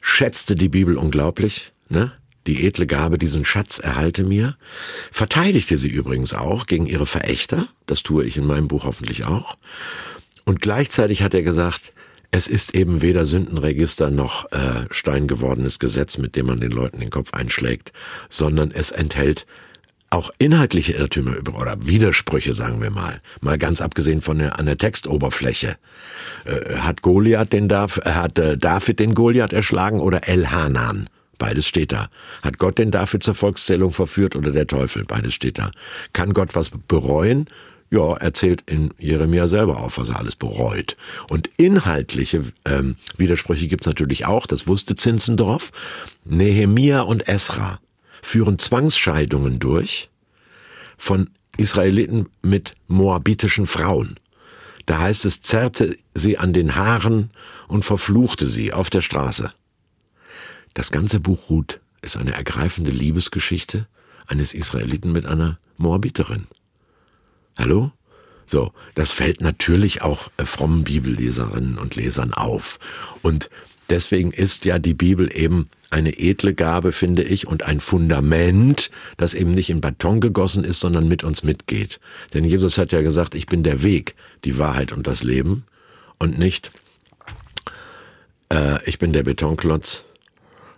[0.02, 2.12] schätzte die Bibel unglaublich, ne?
[2.46, 4.58] Die edle Gabe, diesen Schatz erhalte mir,
[5.10, 9.56] verteidigte sie übrigens auch gegen ihre Verächter, das tue ich in meinem Buch hoffentlich auch,
[10.44, 11.94] und gleichzeitig hat er gesagt,
[12.30, 17.10] es ist eben weder Sündenregister noch äh, steingewordenes Gesetz, mit dem man den Leuten den
[17.10, 17.92] Kopf einschlägt,
[18.28, 19.46] sondern es enthält
[20.10, 23.20] auch inhaltliche Irrtümer über oder Widersprüche, sagen wir mal.
[23.40, 25.76] Mal ganz abgesehen von der, an der Textoberfläche.
[26.44, 31.08] Äh, hat Goliath den Dav, äh, hat äh, David den Goliath erschlagen oder Elhanan?
[31.38, 32.08] Beides steht da.
[32.42, 35.04] Hat Gott den David zur Volkszählung verführt oder der Teufel?
[35.04, 35.70] Beides steht da.
[36.12, 37.46] Kann Gott was bereuen?
[37.90, 40.96] Ja, erzählt in Jeremia selber auf, was er alles bereut.
[41.28, 45.72] Und inhaltliche ähm, Widersprüche gibt's natürlich auch, das wusste Zinzendorf.
[46.24, 47.80] Nehemia und Esra
[48.22, 50.10] führen Zwangsscheidungen durch
[50.98, 54.18] von Israeliten mit moabitischen Frauen.
[54.86, 57.30] Da heißt es, zerrte sie an den Haaren
[57.68, 59.52] und verfluchte sie auf der Straße.
[60.74, 63.86] Das ganze Buch Ruth ist eine ergreifende Liebesgeschichte
[64.26, 66.46] eines Israeliten mit einer Moabiterin.
[67.56, 67.92] Hallo?
[68.46, 72.78] So, das fällt natürlich auch äh, frommen Bibelleserinnen und Lesern auf.
[73.22, 73.50] Und
[73.90, 79.34] deswegen ist ja die Bibel eben eine edle Gabe, finde ich, und ein Fundament, das
[79.34, 82.00] eben nicht in Beton gegossen ist, sondern mit uns mitgeht.
[82.34, 84.14] Denn Jesus hat ja gesagt, ich bin der Weg,
[84.44, 85.64] die Wahrheit und das Leben
[86.18, 86.72] und nicht,
[88.52, 90.04] äh, ich bin der Betonklotz,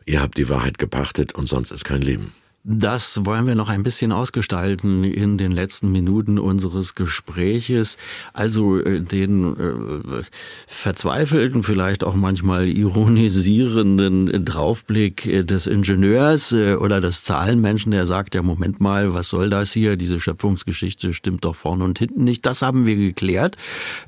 [0.07, 2.33] ihr habt die Wahrheit gepachtet und sonst ist kein Leben.
[2.71, 7.97] Das wollen wir noch ein bisschen ausgestalten in den letzten Minuten unseres Gespräches.
[8.35, 10.23] Also äh, den äh,
[10.67, 18.43] verzweifelten, vielleicht auch manchmal ironisierenden Draufblick des Ingenieurs äh, oder des Zahlenmenschen, der sagt, ja
[18.43, 19.97] Moment mal, was soll das hier?
[19.97, 22.45] Diese Schöpfungsgeschichte stimmt doch vorne und hinten nicht.
[22.45, 23.57] Das haben wir geklärt.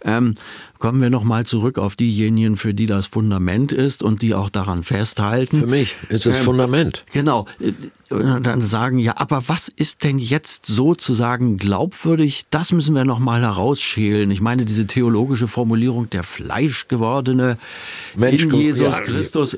[0.04, 0.34] Ähm,
[0.80, 4.82] Kommen wir nochmal zurück auf diejenigen, für die das Fundament ist und die auch daran
[4.82, 5.58] festhalten.
[5.58, 7.04] Für mich ist es ähm, Fundament.
[7.12, 7.44] Genau.
[8.08, 12.46] Und dann sagen, ja, aber was ist denn jetzt sozusagen glaubwürdig?
[12.48, 14.30] Das müssen wir nochmal herausschälen.
[14.30, 17.58] Ich meine, diese theologische Formulierung, der fleischgewordene
[18.14, 19.56] Mensch, in Jesus ja, Christus.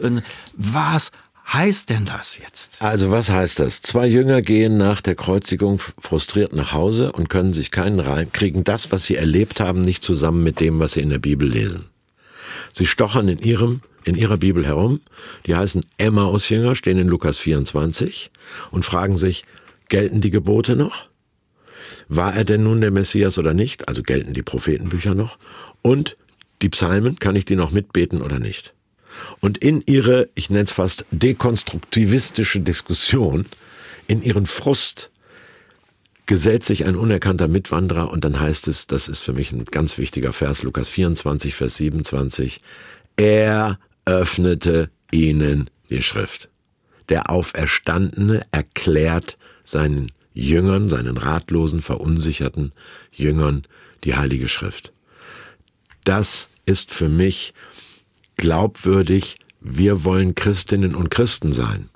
[0.57, 1.13] Was
[1.47, 2.83] heißt denn das jetzt?
[2.83, 3.83] Also was heißt das?
[3.83, 8.65] Zwei Jünger gehen nach der Kreuzigung frustriert nach Hause und können sich keinen Reim, kriegen
[8.65, 11.87] das, was sie erlebt haben, nicht zusammen mit dem, was sie in der Bibel lesen.
[12.73, 15.01] Sie stochern in ihrem, in ihrer Bibel herum.
[15.47, 18.31] Die heißen Emmaus-Jünger, stehen in Lukas 24
[18.71, 19.45] und fragen sich,
[19.89, 21.07] gelten die Gebote noch?
[22.09, 23.89] War er denn nun der Messias oder nicht?
[23.89, 25.39] Also gelten die Prophetenbücher noch?
[25.83, 26.17] Und
[26.63, 28.75] die Psalmen, kann ich die noch mitbeten oder nicht?
[29.41, 33.47] Und in ihre, ich nenne es fast dekonstruktivistische Diskussion,
[34.07, 35.11] in ihren Frust
[36.27, 39.99] gesellt sich ein unerkannter Mitwanderer und dann heißt es, das ist für mich ein ganz
[39.99, 42.61] wichtiger Vers, Lukas 24, Vers 27,
[43.17, 46.49] er öffnete ihnen die Schrift.
[47.09, 52.73] Der Auferstandene erklärt seinen Jüngern, seinen ratlosen, verunsicherten
[53.13, 53.65] Jüngern
[54.05, 54.93] die Heilige Schrift.
[56.05, 57.53] Das ist für mich
[58.37, 61.89] glaubwürdig, wir wollen Christinnen und Christen sein.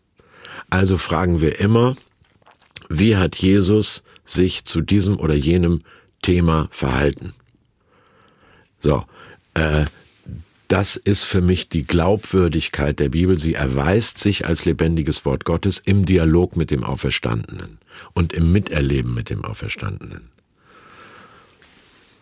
[0.70, 1.96] Also fragen wir immer,
[2.88, 5.82] wie hat Jesus sich zu diesem oder jenem
[6.22, 7.34] Thema verhalten?
[8.80, 9.04] So,
[9.54, 9.86] äh,
[10.68, 13.38] das ist für mich die Glaubwürdigkeit der Bibel.
[13.38, 17.78] Sie erweist sich als lebendiges Wort Gottes im Dialog mit dem Auferstandenen
[18.14, 20.35] und im Miterleben mit dem Auferstandenen.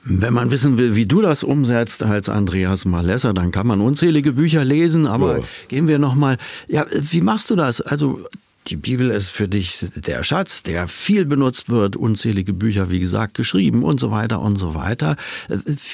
[0.07, 4.33] Wenn man wissen will, wie du das umsetzt als Andreas Malesser, dann kann man unzählige
[4.33, 5.45] Bücher lesen, aber oh.
[5.69, 6.37] gehen wir nochmal,
[6.69, 7.81] ja, wie machst du das?
[7.81, 8.21] Also,
[8.67, 13.35] die Bibel ist für dich der Schatz, der viel benutzt wird, unzählige Bücher, wie gesagt,
[13.35, 15.17] geschrieben und so weiter und so weiter.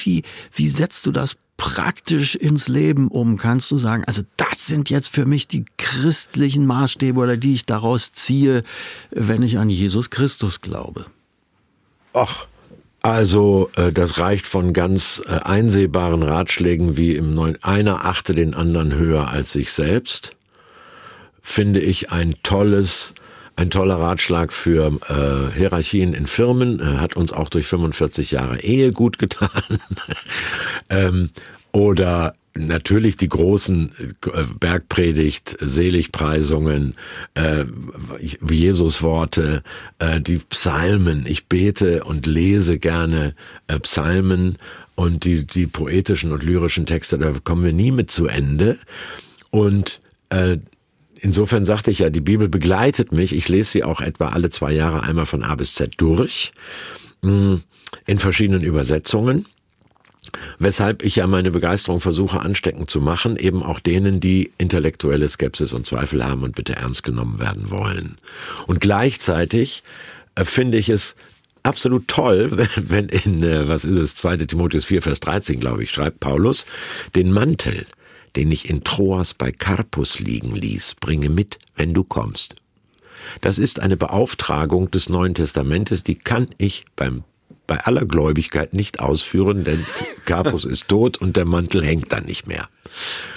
[0.02, 3.36] Wie, wie setzt du das praktisch ins Leben um?
[3.36, 7.66] Kannst du sagen, also das sind jetzt für mich die christlichen Maßstäbe oder die ich
[7.66, 8.62] daraus ziehe,
[9.10, 11.06] wenn ich an Jesus Christus glaube?
[12.12, 12.46] Ach,
[13.02, 18.54] also äh, das reicht von ganz äh, einsehbaren Ratschlägen wie im neuen einer achte den
[18.54, 20.36] anderen höher als sich selbst,
[21.40, 23.14] finde ich ein tolles
[23.56, 28.60] ein toller Ratschlag für äh, Hierarchien in Firmen, äh, hat uns auch durch 45 Jahre
[28.60, 29.50] Ehe gut getan.
[30.88, 31.30] ähm,
[31.72, 33.92] oder natürlich die großen
[34.32, 36.94] äh, Bergpredigt, Seligpreisungen,
[37.34, 37.64] äh,
[38.48, 39.62] Jesusworte,
[39.98, 41.24] äh, die Psalmen.
[41.26, 43.34] Ich bete und lese gerne
[43.68, 44.58] äh, Psalmen
[44.94, 48.78] und die, die poetischen und lyrischen Texte, da kommen wir nie mit zu Ende.
[49.50, 50.58] Und äh,
[51.16, 53.34] insofern sagte ich ja, die Bibel begleitet mich.
[53.34, 56.52] Ich lese sie auch etwa alle zwei Jahre einmal von A bis Z durch,
[57.22, 57.56] mm,
[58.06, 59.46] in verschiedenen Übersetzungen.
[60.58, 65.72] Weshalb ich ja meine Begeisterung versuche ansteckend zu machen, eben auch denen, die intellektuelle Skepsis
[65.72, 68.18] und Zweifel haben und bitte ernst genommen werden wollen.
[68.66, 69.82] Und gleichzeitig
[70.34, 71.16] äh, finde ich es
[71.62, 74.38] absolut toll, wenn, in, äh, was ist es, 2.
[74.38, 76.66] Timotheus 4, Vers 13, glaube ich, schreibt Paulus,
[77.14, 77.86] den Mantel,
[78.36, 82.56] den ich in Troas bei Carpus liegen ließ, bringe mit, wenn du kommst.
[83.40, 87.22] Das ist eine Beauftragung des Neuen Testamentes, die kann ich beim
[87.70, 89.86] bei aller Gläubigkeit nicht ausführen, denn
[90.24, 92.68] Carpus ist tot und der Mantel hängt dann nicht mehr.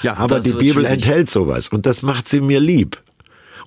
[0.02, 3.00] Ja, aber die Bibel enthält sowas und das macht sie mir lieb.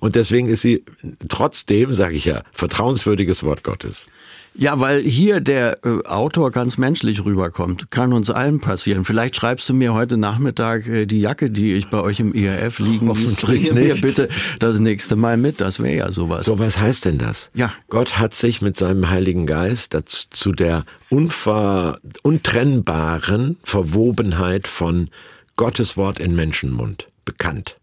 [0.01, 0.83] Und deswegen ist sie
[1.29, 4.07] trotzdem, sage ich ja, vertrauenswürdiges Wort Gottes.
[4.57, 7.91] Ja, weil hier der äh, Autor ganz menschlich rüberkommt.
[7.91, 9.05] Kann uns allen passieren.
[9.05, 12.79] Vielleicht schreibst du mir heute Nachmittag äh, die Jacke, die ich bei euch im IRF
[12.79, 13.35] liegen ließ.
[13.35, 15.61] Bring mir bitte das nächste Mal mit.
[15.61, 16.45] Das wäre ja sowas.
[16.45, 17.51] So, was heißt denn das?
[17.53, 17.71] Ja.
[17.89, 25.09] Gott hat sich mit seinem Heiligen Geist dazu, zu der unver, untrennbaren Verwobenheit von
[25.55, 27.77] Gottes Wort in Menschenmund bekannt.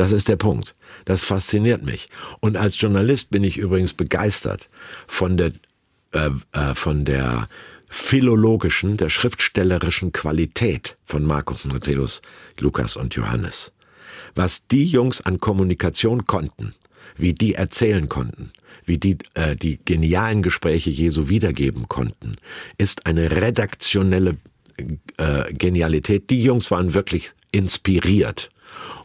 [0.00, 0.74] Das ist der Punkt.
[1.04, 2.08] Das fasziniert mich.
[2.40, 4.70] Und als Journalist bin ich übrigens begeistert
[5.06, 5.52] von der,
[6.12, 7.50] äh, äh, von der
[7.86, 12.22] philologischen, der schriftstellerischen Qualität von Markus, Matthäus,
[12.58, 13.72] Lukas und Johannes.
[14.34, 16.74] Was die Jungs an Kommunikation konnten,
[17.16, 18.52] wie die erzählen konnten,
[18.86, 22.36] wie die äh, die genialen Gespräche Jesu wiedergeben konnten,
[22.78, 24.38] ist eine redaktionelle
[25.18, 26.30] äh, Genialität.
[26.30, 28.48] Die Jungs waren wirklich inspiriert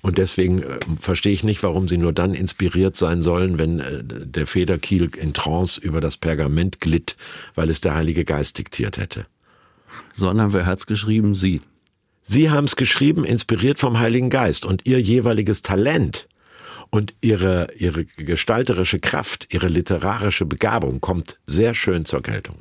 [0.02, 4.04] Und deswegen äh, verstehe ich nicht, warum sie nur dann inspiriert sein sollen, wenn äh,
[4.04, 7.16] der Federkiel in Trance über das Pergament glitt,
[7.56, 9.26] weil es der Heilige Geist diktiert hätte.
[10.14, 11.36] Sondern wer hat's geschrieben?
[11.36, 11.62] Sie.
[12.22, 16.28] Sie haben es geschrieben, inspiriert vom Heiligen Geist und ihr jeweiliges Talent
[16.90, 22.58] und ihre, ihre gestalterische Kraft, ihre literarische Begabung kommt sehr schön zur Geltung.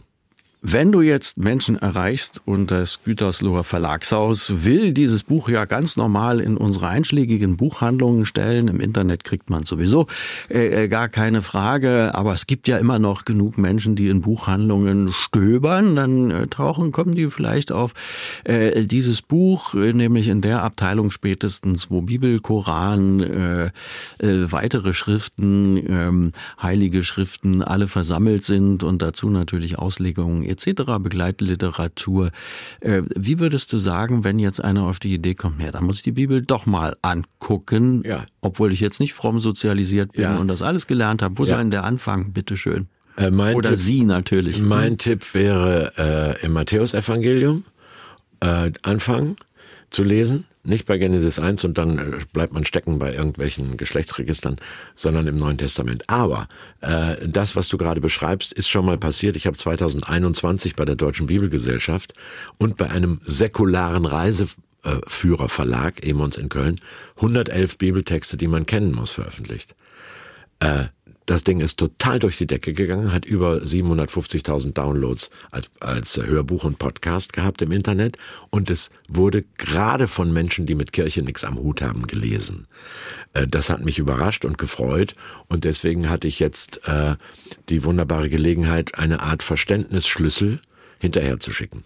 [0.66, 6.40] Wenn du jetzt Menschen erreichst und das Gütersloher Verlagshaus will dieses Buch ja ganz normal
[6.40, 10.06] in unsere einschlägigen Buchhandlungen stellen, im Internet kriegt man sowieso
[10.48, 14.22] äh, äh, gar keine Frage, aber es gibt ja immer noch genug Menschen, die in
[14.22, 17.92] Buchhandlungen stöbern, dann äh, tauchen, kommen die vielleicht auf
[18.44, 23.70] äh, dieses Buch, äh, nämlich in der Abteilung spätestens, wo Bibel, Koran, äh,
[24.18, 32.30] weitere Schriften, äh, heilige Schriften alle versammelt sind und dazu natürlich Auslegungen etc., Begleitliteratur.
[32.80, 35.96] Äh, wie würdest du sagen, wenn jetzt einer auf die Idee kommt, ja, da muss
[35.96, 38.24] ich die Bibel doch mal angucken, ja.
[38.40, 40.36] obwohl ich jetzt nicht fromm sozialisiert bin ja.
[40.36, 41.38] und das alles gelernt habe.
[41.38, 41.50] Wo ja.
[41.50, 42.88] soll denn der Anfang, bitteschön?
[43.16, 44.60] Äh, Oder Tipp, Sie natürlich.
[44.60, 44.98] Mein hm?
[44.98, 45.92] Tipp wäre
[46.40, 47.64] äh, im Matthäusevangelium
[48.40, 49.36] äh, anfangen
[49.90, 54.56] zu lesen nicht bei Genesis 1 und dann äh, bleibt man stecken bei irgendwelchen Geschlechtsregistern,
[54.94, 56.08] sondern im Neuen Testament.
[56.08, 56.48] Aber
[56.80, 59.36] äh, das, was du gerade beschreibst, ist schon mal passiert.
[59.36, 62.14] Ich habe 2021 bei der Deutschen Bibelgesellschaft
[62.58, 66.80] und bei einem säkularen Reiseführerverlag, Emons in Köln,
[67.16, 69.74] 111 Bibeltexte, die man kennen muss, veröffentlicht.
[70.60, 70.86] Äh,
[71.26, 76.64] das Ding ist total durch die Decke gegangen, hat über 750.000 Downloads als, als Hörbuch
[76.64, 78.18] und Podcast gehabt im Internet
[78.50, 82.66] und es wurde gerade von Menschen, die mit Kirche nichts am Hut haben, gelesen.
[83.32, 85.14] Äh, das hat mich überrascht und gefreut
[85.48, 87.16] und deswegen hatte ich jetzt äh,
[87.68, 90.60] die wunderbare Gelegenheit, eine Art Verständnisschlüssel
[90.98, 91.84] hinterher zu schicken.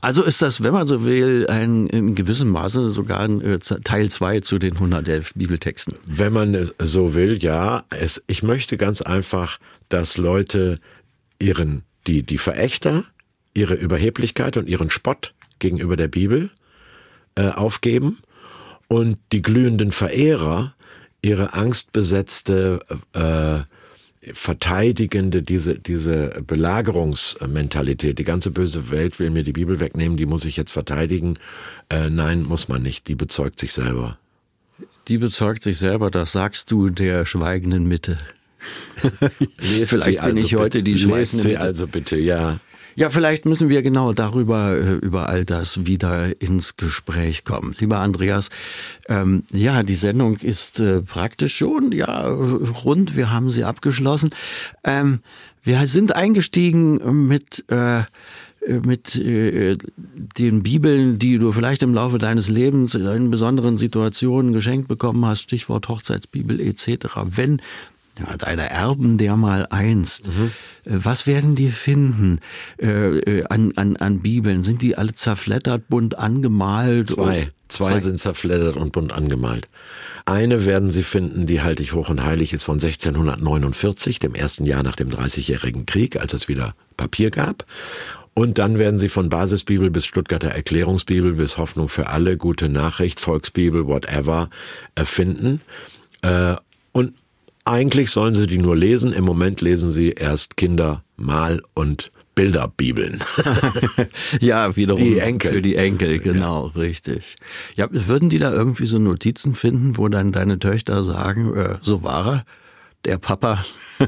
[0.00, 4.10] Also ist das, wenn man so will, ein, in gewissem Maße sogar ein äh, Teil
[4.10, 5.94] 2 zu den 111 Bibeltexten.
[6.06, 7.84] Wenn man so will, ja.
[7.90, 10.80] Es, ich möchte ganz einfach, dass Leute
[11.38, 13.04] ihren, die, die Verächter,
[13.54, 16.50] ihre Überheblichkeit und ihren Spott gegenüber der Bibel
[17.36, 18.18] äh, aufgeben
[18.88, 20.74] und die glühenden Verehrer
[21.22, 22.80] ihre angstbesetzte
[23.14, 23.60] äh,
[24.32, 30.44] verteidigende, diese, diese Belagerungsmentalität, die ganze böse Welt will mir die Bibel wegnehmen, die muss
[30.44, 31.34] ich jetzt verteidigen.
[31.88, 34.18] Äh, nein, muss man nicht, die bezeugt sich selber.
[35.08, 38.18] Die bezeugt sich selber, das sagst du der schweigenden Mitte.
[39.58, 41.60] Vielleicht bin also ich heute die schweigende Mitte.
[41.60, 42.58] also bitte, ja.
[42.96, 47.76] Ja, vielleicht müssen wir genau darüber, äh, über all das wieder ins Gespräch kommen.
[47.78, 48.48] Lieber Andreas,
[49.10, 53.14] ähm, ja, die Sendung ist äh, praktisch schon, ja, rund.
[53.14, 54.30] Wir haben sie abgeschlossen.
[54.82, 55.20] Ähm,
[55.62, 58.04] wir sind eingestiegen mit, äh,
[58.66, 59.76] mit äh,
[60.38, 65.42] den Bibeln, die du vielleicht im Laufe deines Lebens in besonderen Situationen geschenkt bekommen hast,
[65.42, 67.08] Stichwort Hochzeitsbibel etc.
[67.26, 67.60] Wenn
[68.18, 70.28] ja, deiner Erben der mal einst.
[70.28, 70.52] Mhm.
[70.84, 72.40] Äh, was werden die finden
[72.80, 74.62] äh, äh, an, an, an Bibeln?
[74.62, 77.08] Sind die alle zerflettert, bunt angemalt?
[77.08, 77.48] Zwei.
[77.68, 79.68] Zwei, Zwei sind zerflettert und bunt angemalt.
[80.24, 84.64] Eine werden Sie finden, die halte ich hoch und heilig, ist von 1649, dem ersten
[84.66, 87.66] Jahr nach dem Dreißigjährigen Krieg, als es wieder Papier gab.
[88.34, 93.18] Und dann werden Sie von Basisbibel bis Stuttgarter Erklärungsbibel bis Hoffnung für alle, gute Nachricht,
[93.18, 94.50] Volksbibel, whatever,
[95.02, 95.60] finden.
[96.92, 97.14] Und
[97.66, 99.12] eigentlich sollen sie die nur lesen.
[99.12, 103.18] Im Moment lesen sie erst Kinder, Mal und Bilderbibeln.
[104.40, 105.52] ja, wiederum die Enkel.
[105.52, 106.80] für die Enkel, genau, ja.
[106.80, 107.34] richtig.
[107.74, 112.02] Ja, würden die da irgendwie so Notizen finden, wo dann deine Töchter sagen, äh, so
[112.02, 112.44] war er,
[113.04, 113.64] der Papa?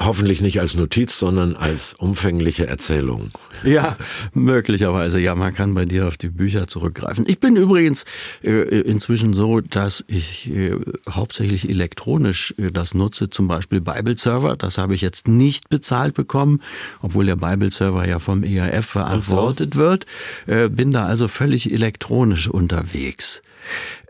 [0.00, 3.32] Hoffentlich nicht als Notiz, sondern als umfängliche Erzählung.
[3.64, 3.96] Ja,
[4.32, 5.18] möglicherweise.
[5.18, 7.24] Ja, man kann bei dir auf die Bücher zurückgreifen.
[7.26, 8.04] Ich bin übrigens
[8.44, 8.50] äh,
[8.82, 10.76] inzwischen so, dass ich äh,
[11.10, 14.56] hauptsächlich elektronisch äh, das nutze, zum Beispiel Bible Server.
[14.56, 16.62] Das habe ich jetzt nicht bezahlt bekommen,
[17.02, 19.80] obwohl der Bible Server ja vom ERF verantwortet so.
[19.80, 20.06] wird.
[20.46, 23.42] Äh, bin da also völlig elektronisch unterwegs.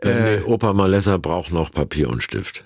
[0.03, 2.63] Äh, nee, Opa Malessa braucht noch Papier und Stift.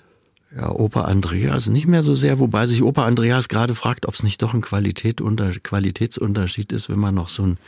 [0.56, 4.22] Ja, Opa Andreas nicht mehr so sehr, wobei sich Opa Andreas gerade fragt, ob es
[4.22, 7.58] nicht doch ein Qualität unter, Qualitätsunterschied ist, wenn man noch so ein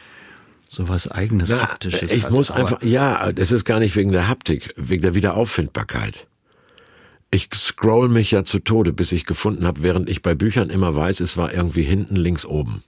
[0.68, 2.32] so was eigenes Na, haptisches ich hat.
[2.32, 6.26] muss einfach ja, es ist gar nicht wegen der Haptik, wegen der Wiederauffindbarkeit.
[7.30, 10.94] Ich scroll mich ja zu Tode, bis ich gefunden habe, während ich bei Büchern immer
[10.94, 12.82] weiß, es war irgendwie hinten links oben.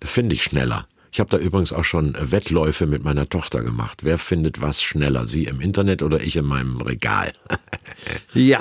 [0.00, 0.86] Das finde ich schneller.
[1.14, 4.02] Ich habe da übrigens auch schon Wettläufe mit meiner Tochter gemacht.
[4.02, 5.26] Wer findet was schneller?
[5.26, 7.34] Sie im Internet oder ich in meinem Regal?
[8.32, 8.60] ja,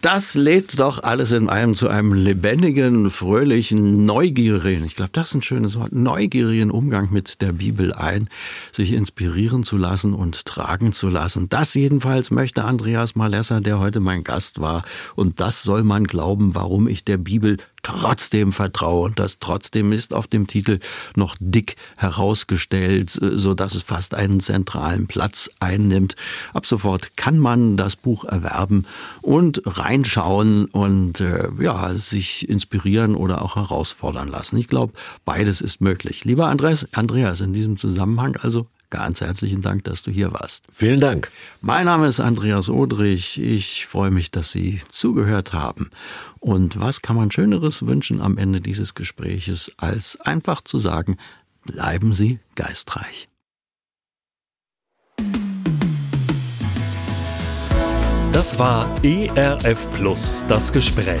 [0.00, 5.34] das lädt doch alles in einem zu einem lebendigen, fröhlichen, neugierigen, ich glaube, das ist
[5.34, 8.30] ein schönes Wort, neugierigen Umgang mit der Bibel ein,
[8.72, 11.50] sich inspirieren zu lassen und tragen zu lassen.
[11.50, 14.86] Das jedenfalls möchte Andreas Malesser, der heute mein Gast war.
[15.16, 17.58] Und das soll man glauben, warum ich der Bibel
[17.88, 19.06] trotzdem vertraue.
[19.06, 20.78] Und das trotzdem ist auf dem Titel
[21.16, 26.14] noch dick herausgestellt, so dass es fast einen zentralen Platz einnimmt.
[26.52, 28.86] Ab sofort kann man das Buch erwerben
[29.22, 34.58] und reinschauen und äh, ja, sich inspirieren oder auch herausfordern lassen.
[34.58, 34.92] Ich glaube,
[35.24, 36.24] beides ist möglich.
[36.24, 40.64] Lieber Andreas, Andreas, in diesem Zusammenhang also Ganz herzlichen Dank, dass du hier warst.
[40.72, 41.30] Vielen Dank.
[41.60, 43.38] Mein Name ist Andreas Odrich.
[43.38, 45.90] Ich freue mich, dass Sie zugehört haben.
[46.40, 51.18] Und was kann man Schöneres wünschen am Ende dieses Gespräches, als einfach zu sagen,
[51.64, 53.28] bleiben Sie geistreich.
[58.32, 61.20] Das war ERF Plus, das Gespräch.